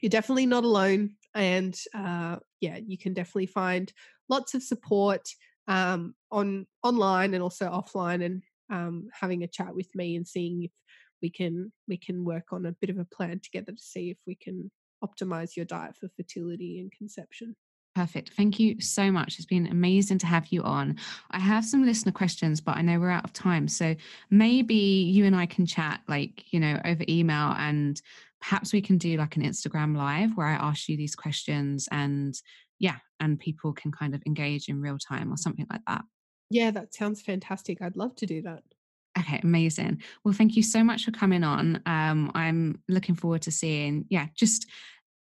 [0.00, 1.14] you're definitely not alone.
[1.34, 3.92] And uh, yeah you can definitely find
[4.28, 5.28] lots of support
[5.68, 10.64] um, on online and also offline and um, having a chat with me and seeing
[10.64, 10.70] if
[11.22, 14.18] we can we can work on a bit of a plan together to see if
[14.26, 14.70] we can
[15.02, 17.54] optimize your diet for fertility and conception
[17.94, 18.32] Perfect.
[18.36, 19.36] Thank you so much.
[19.36, 20.96] It's been amazing to have you on.
[21.30, 23.68] I have some listener questions, but I know we're out of time.
[23.68, 23.94] So
[24.30, 28.00] maybe you and I can chat, like, you know, over email and
[28.40, 32.34] perhaps we can do like an Instagram live where I ask you these questions and
[32.78, 36.04] yeah, and people can kind of engage in real time or something like that.
[36.50, 38.62] yeah that sounds fantastic i'd love to do that
[39.18, 40.02] Okay, amazing.
[40.24, 41.80] Well, thank you so much for coming on.
[41.86, 44.66] Um, I'm looking forward to seeing, yeah, just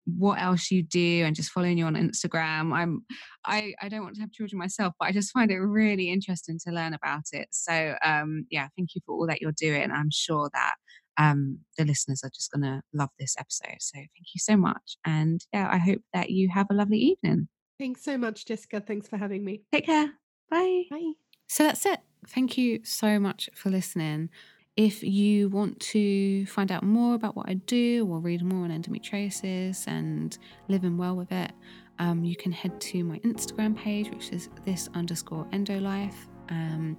[0.06, 2.74] what else you do and just following you on Instagram.
[2.74, 3.06] I'm
[3.46, 6.60] I I don't want to have children myself, but I just find it really interesting
[6.68, 7.48] to learn about it.
[7.52, 9.92] So um yeah, thank you for all that you're doing.
[9.92, 10.76] I'm sure that
[11.20, 13.78] um the listeners are just gonna love this episode.
[13.82, 14.98] So thank you so much.
[15.06, 17.48] And yeah, I hope that you have a lovely evening.
[17.78, 20.08] thanks so much jessica thanks for having me Take care.
[20.50, 20.84] Bye.
[20.90, 21.12] bye
[21.48, 22.00] So that's it.
[22.28, 24.30] Thank you so much for listening.
[24.76, 28.72] If you want to find out more about what I do or read more on
[28.72, 30.38] endometriosis and
[30.70, 31.52] living well with it,
[32.00, 36.29] um, you can head to my Instagram page, which is this underscore endolife.
[36.50, 36.98] Um,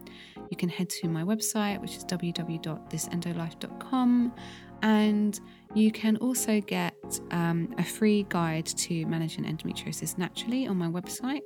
[0.51, 4.35] you can head to my website, which is www.thisendolife.com.
[4.83, 5.39] And
[5.75, 11.43] you can also get um, a free guide to managing endometriosis naturally on my website.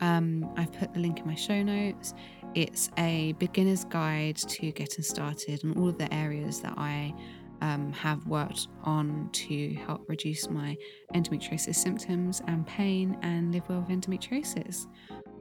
[0.00, 2.14] Um, I've put the link in my show notes.
[2.54, 7.12] It's a beginner's guide to getting started on all of the areas that I
[7.60, 10.76] um, have worked on to help reduce my
[11.14, 14.86] endometriosis symptoms and pain and live well with endometriosis.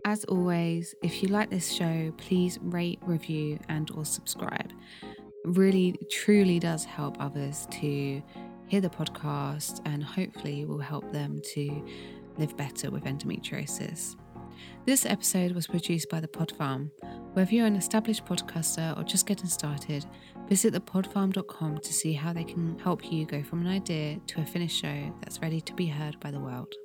[0.07, 4.71] As always, if you like this show, please rate, review, and or subscribe.
[5.01, 8.21] It really, truly does help others to
[8.67, 11.83] hear the podcast and hopefully will help them to
[12.37, 14.15] live better with endometriosis.
[14.85, 16.91] This episode was produced by The Pod Farm.
[17.33, 20.05] Whether you're an established podcaster or just getting started,
[20.47, 24.45] visit thepodfarm.com to see how they can help you go from an idea to a
[24.45, 26.75] finished show that's ready to be heard by the world.